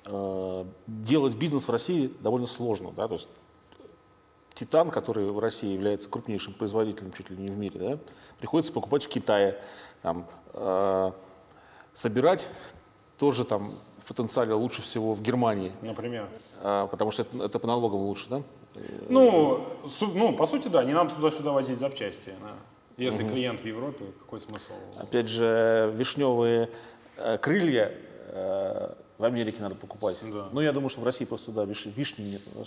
делать 0.06 1.36
бизнес 1.36 1.68
в 1.68 1.72
России 1.72 2.12
довольно 2.22 2.48
сложно. 2.48 2.92
Да? 2.92 3.08
То 3.08 3.14
есть 3.16 3.30
Титан, 4.54 4.92
который 4.92 5.30
в 5.32 5.40
России 5.40 5.72
является 5.74 6.10
крупнейшим 6.10 6.54
производителем 6.54 7.12
чуть 7.14 7.30
ли 7.30 7.38
не 7.38 7.50
в 7.50 7.58
мире, 7.58 7.80
да, 7.80 7.98
приходится 8.40 8.74
покупать 8.74 9.04
в 9.04 9.08
Китае. 9.08 9.58
Там, 10.02 10.28
э, 10.54 11.12
собирать 11.94 12.48
тоже 13.18 13.46
там 13.46 13.74
в 14.00 14.08
потенциале 14.08 14.54
лучше 14.54 14.82
всего 14.82 15.14
в 15.14 15.22
Германии. 15.22 15.72
Например. 15.82 16.28
Э, 16.62 16.88
потому 16.92 17.12
что 17.12 17.22
это, 17.24 17.46
это 17.46 17.60
по 17.60 17.68
налогам 17.68 18.02
лучше, 18.02 18.28
да? 18.30 18.42
Ну, 19.10 19.66
су, 19.90 20.08
ну, 20.08 20.36
по 20.36 20.46
сути, 20.46 20.68
да, 20.68 20.84
не 20.84 20.94
надо 20.94 21.16
туда-сюда 21.16 21.52
возить 21.52 21.80
запчасти. 21.80 22.34
Да. 22.42 22.54
Если 22.98 23.24
угу. 23.24 23.32
клиент 23.32 23.62
в 23.62 23.66
Европе, 23.66 24.06
какой 24.20 24.42
смысл? 24.42 24.74
Опять 24.98 25.28
же, 25.28 25.92
вишневые 25.96 26.70
э, 27.18 27.38
крылья 27.38 27.94
э, 28.28 28.94
в 29.22 29.24
Америке 29.24 29.58
надо 29.62 29.76
покупать. 29.76 30.18
Да. 30.24 30.50
Ну, 30.52 30.62
я 30.62 30.72
думаю, 30.72 30.90
что 30.90 31.02
в 31.02 31.04
России 31.04 31.26
просто, 31.26 31.52
да, 31.52 31.64
виш, 31.64 31.86
вишни 31.86 32.24
нет. 32.24 32.42
Да. 32.56 32.64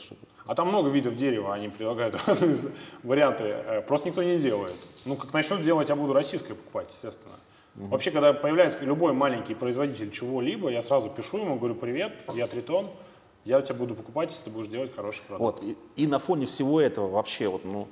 А 0.46 0.54
там 0.54 0.68
много 0.68 0.88
видов 0.88 1.16
дерева, 1.16 1.52
они 1.52 1.68
предлагают 1.68 2.14
разные 2.26 2.56
варианты. 3.02 3.42
Э, 3.42 3.82
просто 3.82 4.08
никто 4.08 4.22
не 4.22 4.38
делает. 4.38 4.76
Ну, 5.04 5.16
как 5.16 5.32
начнут 5.32 5.64
делать, 5.64 5.88
я 5.88 5.96
буду 5.96 6.12
российское 6.12 6.54
покупать, 6.54 6.90
естественно. 6.92 7.34
Угу. 7.76 7.86
Вообще, 7.88 8.12
когда 8.12 8.32
появляется 8.32 8.78
любой 8.84 9.12
маленький 9.12 9.54
производитель 9.54 10.12
чего-либо, 10.12 10.68
я 10.68 10.80
сразу 10.82 11.10
пишу 11.10 11.38
ему, 11.38 11.56
говорю, 11.56 11.74
привет, 11.74 12.12
я 12.32 12.46
Тритон, 12.46 12.88
я 13.44 13.58
у 13.58 13.62
тебя 13.62 13.74
буду 13.74 13.96
покупать, 13.96 14.30
если 14.30 14.44
ты 14.44 14.50
будешь 14.50 14.68
делать 14.68 14.94
хороший 14.94 15.22
продукт. 15.26 15.60
Вот, 15.60 15.68
и, 15.68 15.76
и 15.96 16.06
на 16.06 16.20
фоне 16.20 16.46
всего 16.46 16.80
этого 16.80 17.10
вообще, 17.10 17.48
вот, 17.48 17.64
ну, 17.64 17.88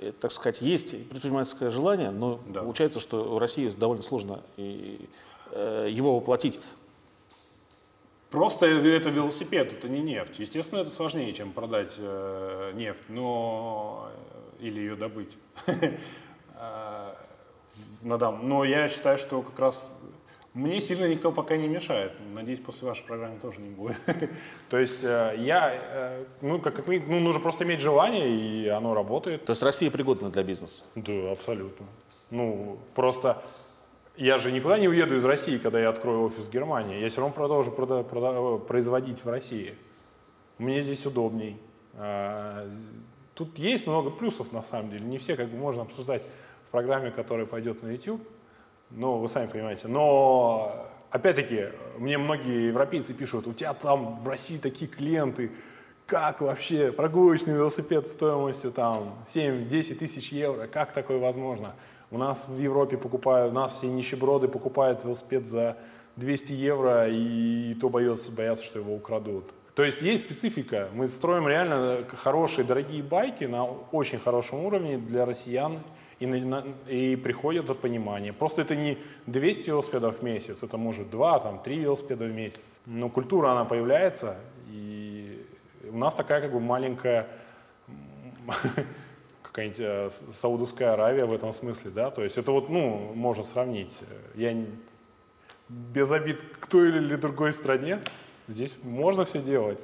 э, 0.00 0.12
так 0.20 0.32
сказать, 0.32 0.60
есть 0.60 1.08
предпринимательское 1.08 1.70
желание, 1.70 2.10
но 2.10 2.40
да. 2.46 2.60
получается, 2.60 3.00
что 3.00 3.36
в 3.36 3.38
России 3.38 3.70
довольно 3.70 4.02
сложно 4.02 4.42
и, 4.58 5.00
э, 5.52 5.88
его 5.90 6.16
воплотить. 6.16 6.60
Просто 8.32 8.64
это 8.64 9.10
велосипед, 9.10 9.74
это 9.74 9.90
не 9.90 10.00
нефть. 10.00 10.38
Естественно, 10.38 10.80
это 10.80 10.88
сложнее, 10.88 11.30
чем 11.34 11.52
продать 11.52 11.92
э, 11.98 12.72
нефть, 12.74 13.02
но 13.08 14.08
э, 14.58 14.64
или 14.66 14.80
ее 14.80 14.96
добыть. 14.96 15.36
Э, 16.54 17.14
но 18.02 18.64
я 18.64 18.88
считаю, 18.88 19.18
что 19.18 19.42
как 19.42 19.58
раз 19.58 19.88
мне 20.54 20.80
сильно 20.80 21.06
никто 21.08 21.32
пока 21.32 21.56
не 21.56 21.66
мешает. 21.66 22.12
Надеюсь, 22.32 22.60
после 22.60 22.86
вашей 22.86 23.04
программы 23.04 23.40
тоже 23.40 23.60
не 23.60 23.70
будет. 23.70 23.96
То 24.70 24.78
есть 24.78 25.02
я, 25.02 26.22
ну, 26.40 26.60
как, 26.60 26.86
ну, 26.86 27.18
нужно 27.18 27.40
просто 27.40 27.64
иметь 27.64 27.80
желание, 27.80 28.28
и 28.30 28.68
оно 28.68 28.94
работает. 28.94 29.44
То 29.44 29.52
есть 29.52 29.62
Россия 29.62 29.90
пригодна 29.90 30.30
для 30.30 30.44
бизнеса? 30.44 30.84
Да, 30.94 31.32
абсолютно. 31.32 31.86
Ну, 32.30 32.78
просто 32.94 33.42
я 34.16 34.38
же 34.38 34.52
никуда 34.52 34.78
не 34.78 34.88
уеду 34.88 35.16
из 35.16 35.24
России, 35.24 35.58
когда 35.58 35.80
я 35.80 35.88
открою 35.88 36.24
офис 36.24 36.46
в 36.46 36.50
Германии. 36.50 37.00
Я 37.00 37.08
все 37.08 37.20
равно 37.20 37.34
продолжу 37.34 37.70
прода- 37.70 38.04
прода- 38.04 38.58
производить 38.58 39.24
в 39.24 39.28
России. 39.28 39.74
Мне 40.58 40.82
здесь 40.82 41.06
удобней. 41.06 41.56
А, 41.94 42.70
тут 43.34 43.58
есть 43.58 43.86
много 43.86 44.10
плюсов 44.10 44.52
на 44.52 44.62
самом 44.62 44.90
деле. 44.90 45.04
Не 45.04 45.18
все 45.18 45.36
как 45.36 45.48
бы 45.48 45.56
можно 45.56 45.82
обсуждать 45.82 46.22
в 46.68 46.70
программе, 46.70 47.10
которая 47.10 47.46
пойдет 47.46 47.82
на 47.82 47.88
YouTube. 47.88 48.22
Но 48.90 49.18
вы 49.18 49.28
сами 49.28 49.46
понимаете. 49.48 49.88
Но 49.88 50.86
опять-таки, 51.10 51.68
мне 51.98 52.18
многие 52.18 52.68
европейцы 52.68 53.14
пишут, 53.14 53.46
у 53.46 53.54
тебя 53.54 53.72
там 53.72 54.22
в 54.22 54.28
России 54.28 54.58
такие 54.58 54.90
клиенты, 54.90 55.50
как 56.06 56.42
вообще 56.42 56.92
прогулочный 56.92 57.54
велосипед 57.54 58.06
стоимостью 58.08 58.72
там 58.72 59.14
7-10 59.26 59.94
тысяч 59.94 60.32
евро, 60.32 60.66
как 60.66 60.92
такое 60.92 61.18
возможно? 61.18 61.74
У 62.12 62.18
нас 62.18 62.46
в 62.46 62.58
Европе 62.60 62.98
покупают, 62.98 63.52
у 63.52 63.54
нас 63.54 63.72
все 63.72 63.86
нищеброды 63.86 64.46
покупают 64.46 65.02
велосипед 65.02 65.48
за 65.48 65.78
200 66.16 66.52
евро 66.52 67.08
и 67.08 67.74
то 67.80 67.88
боятся, 67.88 68.30
боятся, 68.30 68.66
что 68.66 68.80
его 68.80 68.94
украдут. 68.94 69.46
То 69.74 69.82
есть 69.82 70.02
есть 70.02 70.26
специфика. 70.26 70.90
Мы 70.92 71.08
строим 71.08 71.48
реально 71.48 72.04
хорошие, 72.08 72.66
дорогие 72.66 73.02
байки 73.02 73.44
на 73.44 73.64
очень 73.64 74.18
хорошем 74.18 74.62
уровне 74.66 74.98
для 74.98 75.24
россиян, 75.24 75.78
и, 76.20 76.26
на, 76.26 76.64
и 76.86 77.16
приходит 77.16 77.70
от 77.70 77.78
понимания. 77.80 78.34
Просто 78.34 78.60
это 78.60 78.76
не 78.76 78.98
200 79.26 79.70
велосипедов 79.70 80.18
в 80.18 80.22
месяц, 80.22 80.62
это 80.62 80.76
может 80.76 81.10
2, 81.10 81.40
там, 81.40 81.62
3 81.62 81.78
велосипеда 81.78 82.26
в 82.26 82.30
месяц. 82.30 82.82
Но 82.84 83.08
культура, 83.08 83.52
она 83.52 83.64
появляется, 83.64 84.36
и 84.68 85.46
у 85.90 85.96
нас 85.96 86.14
такая 86.14 86.42
как 86.42 86.52
бы 86.52 86.60
маленькая 86.60 87.26
какая-нибудь 89.52 89.80
э, 89.80 90.08
Саудовская 90.32 90.94
Аравия 90.94 91.26
в 91.26 91.32
этом 91.32 91.52
смысле, 91.52 91.90
да, 91.90 92.10
то 92.10 92.24
есть 92.24 92.38
это 92.38 92.52
вот, 92.52 92.70
ну, 92.70 93.12
можно 93.14 93.44
сравнить. 93.44 93.92
Я 94.34 94.56
без 95.68 96.10
обид 96.10 96.42
к 96.58 96.66
той 96.66 96.88
или 96.88 97.14
другой 97.16 97.52
стране, 97.52 98.00
здесь 98.48 98.76
можно 98.82 99.26
все 99.26 99.40
делать, 99.40 99.82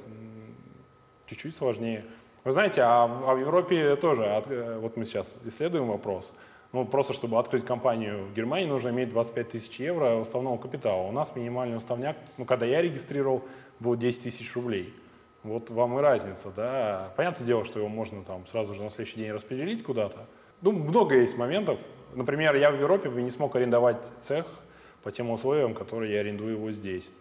чуть-чуть 1.27 1.55
сложнее. 1.55 2.03
Вы 2.43 2.51
знаете, 2.51 2.81
а 2.81 3.05
в, 3.05 3.29
а 3.29 3.35
в 3.35 3.39
Европе 3.39 3.95
тоже, 3.95 4.23
э, 4.23 4.79
вот 4.79 4.97
мы 4.97 5.05
сейчас 5.05 5.37
исследуем 5.45 5.87
вопрос, 5.87 6.33
ну, 6.71 6.85
просто 6.85 7.13
чтобы 7.13 7.37
открыть 7.37 7.63
компанию 7.63 8.25
в 8.25 8.33
Германии, 8.33 8.67
нужно 8.67 8.89
иметь 8.89 9.09
25 9.09 9.49
тысяч 9.49 9.79
евро 9.79 10.15
уставного 10.15 10.57
капитала. 10.57 11.07
У 11.07 11.11
нас 11.11 11.35
минимальный 11.35 11.77
уставняк, 11.77 12.17
ну, 12.37 12.45
когда 12.45 12.65
я 12.65 12.81
регистрировал, 12.81 13.43
был 13.79 13.95
10 13.95 14.23
тысяч 14.23 14.55
рублей. 14.55 14.93
Вот 15.43 15.69
вам 15.69 15.97
и 15.97 16.01
разница, 16.01 16.51
да. 16.53 17.13
Понятное 17.15 17.45
дело, 17.45 17.63
что 17.63 17.79
его 17.79 17.87
можно 17.87 18.23
там 18.23 18.45
сразу 18.47 18.73
же 18.73 18.83
на 18.83 18.89
следующий 18.89 19.17
день 19.17 19.31
распределить 19.31 19.83
куда-то. 19.83 20.25
Ну, 20.61 20.73
много 20.73 21.15
есть 21.15 21.37
моментов. 21.37 21.79
Например, 22.13 22.55
я 22.55 22.71
в 22.71 22.79
Европе 22.79 23.09
бы 23.09 23.21
не 23.21 23.31
смог 23.31 23.55
арендовать 23.55 24.05
цех 24.19 24.45
по 25.03 25.11
тем 25.11 25.29
условиям, 25.29 25.73
которые 25.73 26.13
я 26.13 26.19
арендую 26.19 26.55
его 26.55 26.71
здесь. 26.71 27.11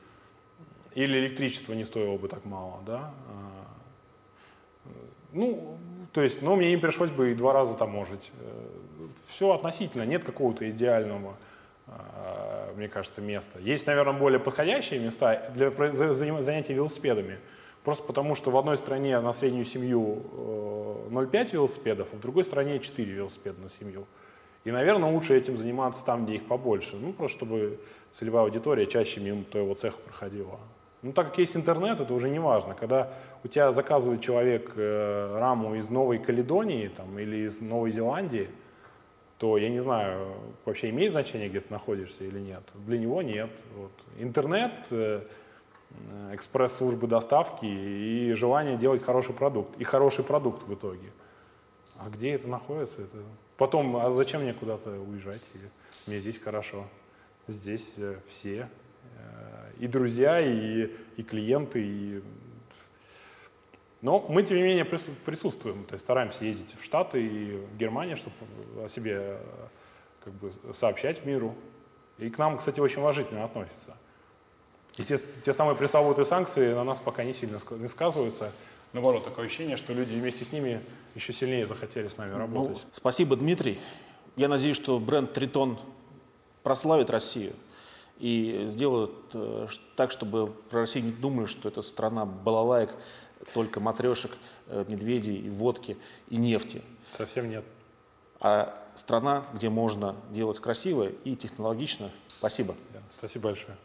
Или 0.95 1.19
электричество 1.19 1.75
не 1.75 1.85
стоило 1.85 2.19
бы 2.19 2.27
так 2.27 2.45
мало, 2.45 2.81
да. 2.85 3.15
А, 3.29 4.91
ну, 5.33 5.79
то 6.13 6.23
есть, 6.23 6.43
ну, 6.43 6.57
мне 6.57 6.73
им 6.73 6.81
пришлось 6.81 7.11
бы 7.11 7.31
и 7.31 7.35
два 7.35 7.53
раза 7.53 7.75
таможить. 7.75 8.33
Э, 8.41 8.67
Все 9.27 9.53
относительно, 9.53 10.03
нет 10.03 10.25
какого-то 10.25 10.69
идеального, 10.69 11.37
а, 11.87 12.75
мне 12.75 12.89
кажется, 12.89 13.21
места. 13.21 13.61
Есть, 13.61 13.87
наверное, 13.87 14.15
более 14.15 14.41
подходящие 14.41 14.99
места 14.99 15.51
для 15.55 15.71
занятий 16.43 16.75
велосипедами. 16.75 17.39
Просто 17.89 18.05
потому, 18.05 18.35
что 18.35 18.51
в 18.51 18.59
одной 18.59 18.77
стране 18.77 19.19
на 19.19 19.33
среднюю 19.33 19.65
семью 19.65 20.23
0,5 21.11 21.33
э, 21.33 21.47
велосипедов, 21.53 22.09
а 22.13 22.17
в 22.17 22.21
другой 22.21 22.45
стране 22.45 22.81
4 22.81 23.13
велосипеда 23.15 23.63
на 23.63 23.71
семью. 23.71 24.05
И, 24.65 24.71
наверное, 24.71 25.11
лучше 25.11 25.35
этим 25.35 25.57
заниматься 25.57 26.05
там, 26.05 26.27
где 26.27 26.35
их 26.35 26.45
побольше. 26.45 26.97
Ну, 26.97 27.15
просто 27.15 27.39
чтобы 27.39 27.81
целевая 28.11 28.45
аудитория 28.45 28.85
чаще 28.85 29.21
мимо 29.21 29.43
твоего 29.45 29.73
цеха 29.73 29.97
проходила. 30.05 30.61
Ну, 31.01 31.15
так 31.15 31.29
как 31.29 31.39
есть 31.39 31.57
интернет, 31.57 31.99
это 31.99 32.13
уже 32.13 32.29
не 32.29 32.41
важно. 32.41 32.75
Когда 32.75 33.11
у 33.43 33.49
тебя 33.49 33.71
заказывает 33.71 34.21
человек 34.21 34.73
э, 34.77 35.39
раму 35.39 35.75
из 35.75 35.89
Новой 35.89 36.19
Каледонии 36.19 36.89
там, 36.89 37.19
или 37.19 37.47
из 37.47 37.63
Новой 37.63 37.91
Зеландии, 37.91 38.51
то 39.39 39.57
я 39.57 39.71
не 39.71 39.81
знаю, 39.81 40.35
вообще 40.67 40.91
имеет 40.91 41.13
значение, 41.13 41.49
где 41.49 41.61
ты 41.61 41.73
находишься 41.73 42.25
или 42.25 42.39
нет. 42.39 42.65
Для 42.87 42.99
него 42.99 43.23
нет. 43.23 43.49
Вот. 43.77 43.93
Интернет, 44.19 44.89
э, 44.91 45.23
экспресс-службы 46.33 47.07
доставки 47.07 47.67
и 47.67 48.33
желание 48.33 48.77
делать 48.77 49.03
хороший 49.03 49.35
продукт. 49.35 49.77
И 49.79 49.85
хороший 49.85 50.25
продукт 50.25 50.63
в 50.65 50.75
итоге. 50.75 51.11
А 51.99 52.09
где 52.11 52.33
это 52.33 52.49
находится? 52.49 53.03
Это... 53.03 53.17
Потом, 53.57 53.97
а 53.97 54.11
зачем 54.11 54.43
мне 54.43 54.55
куда-то 54.55 54.91
уезжать? 54.91 55.43
Мне 56.07 56.19
здесь 56.21 56.39
хорошо. 56.39 56.87
Здесь 57.49 57.99
э, 57.99 58.19
все. 58.27 58.69
Э, 59.17 59.73
и 59.79 59.87
друзья, 59.87 60.41
и, 60.41 60.93
и 61.17 61.23
клиенты, 61.23 61.83
и... 61.83 62.23
Но 64.01 64.25
мы, 64.29 64.45
тем 64.45 64.59
не 64.59 64.63
менее, 64.63 64.85
присутствуем, 64.85 65.85
то 65.85 65.95
есть 65.95 66.05
стараемся 66.05 66.45
ездить 66.45 66.77
в 66.79 66.85
Штаты 66.85 67.21
и 67.21 67.57
в 67.57 67.77
Германию, 67.77 68.17
чтобы 68.17 68.37
о 68.85 68.89
себе 68.89 69.39
как 70.23 70.33
бы, 70.35 70.53
сообщать 70.73 71.25
миру. 71.25 71.53
И 72.19 72.31
к 72.31 72.39
нам, 72.39 72.59
кстати, 72.59 72.79
очень 72.79 73.01
уважительно 73.01 73.45
относятся. 73.45 73.97
И 74.99 75.05
те, 75.05 75.17
те 75.17 75.53
самые 75.53 75.77
пресловутые 75.77 76.25
санкции 76.25 76.75
на 76.75 76.85
нас 76.85 77.01
пока 77.01 77.25
не 77.25 77.33
сильно 77.33 77.59
не 77.79 77.89
сказываются. 77.89 78.53
Наоборот, 78.93 79.25
такое 79.25 79.47
ощущение, 79.47 79.77
что 79.77 79.93
люди 79.93 80.15
вместе 80.15 80.45
с 80.45 80.53
ними 80.53 80.81
еще 81.15 81.33
сильнее 81.33 81.67
захотели 81.67 82.09
с 82.09 82.17
нами 82.17 82.33
ну, 82.33 82.39
работать. 82.39 82.83
Ну, 82.83 82.89
спасибо, 82.91 83.37
Дмитрий. 83.37 83.79
Я 84.37 84.49
надеюсь, 84.49 84.77
что 84.77 84.99
бренд 84.99 85.33
Тритон 85.33 85.79
прославит 86.63 87.11
Россию. 87.11 87.55
и 88.19 88.65
сделают 88.67 89.13
э, 89.35 89.67
так, 89.95 90.11
чтобы 90.11 90.49
про 90.71 90.81
Россию 90.81 91.07
не 91.07 91.13
думали, 91.13 91.47
что 91.47 91.69
это 91.69 91.83
страна 91.83 92.27
балалаек, 92.27 92.91
только 93.55 93.79
матрешек, 93.79 94.33
э, 94.67 94.85
медведей, 94.89 95.39
и 95.39 95.49
водки 95.49 95.97
и 96.29 96.37
нефти. 96.37 96.83
Совсем 97.17 97.49
нет. 97.49 97.65
А 98.41 98.85
страна, 98.97 99.45
где 99.55 99.71
можно 99.71 100.17
делать 100.31 100.59
красиво 100.59 101.09
и 101.25 101.37
технологично. 101.37 102.11
Спасибо. 102.29 102.75
Спасибо 103.19 103.45
большое. 103.45 103.77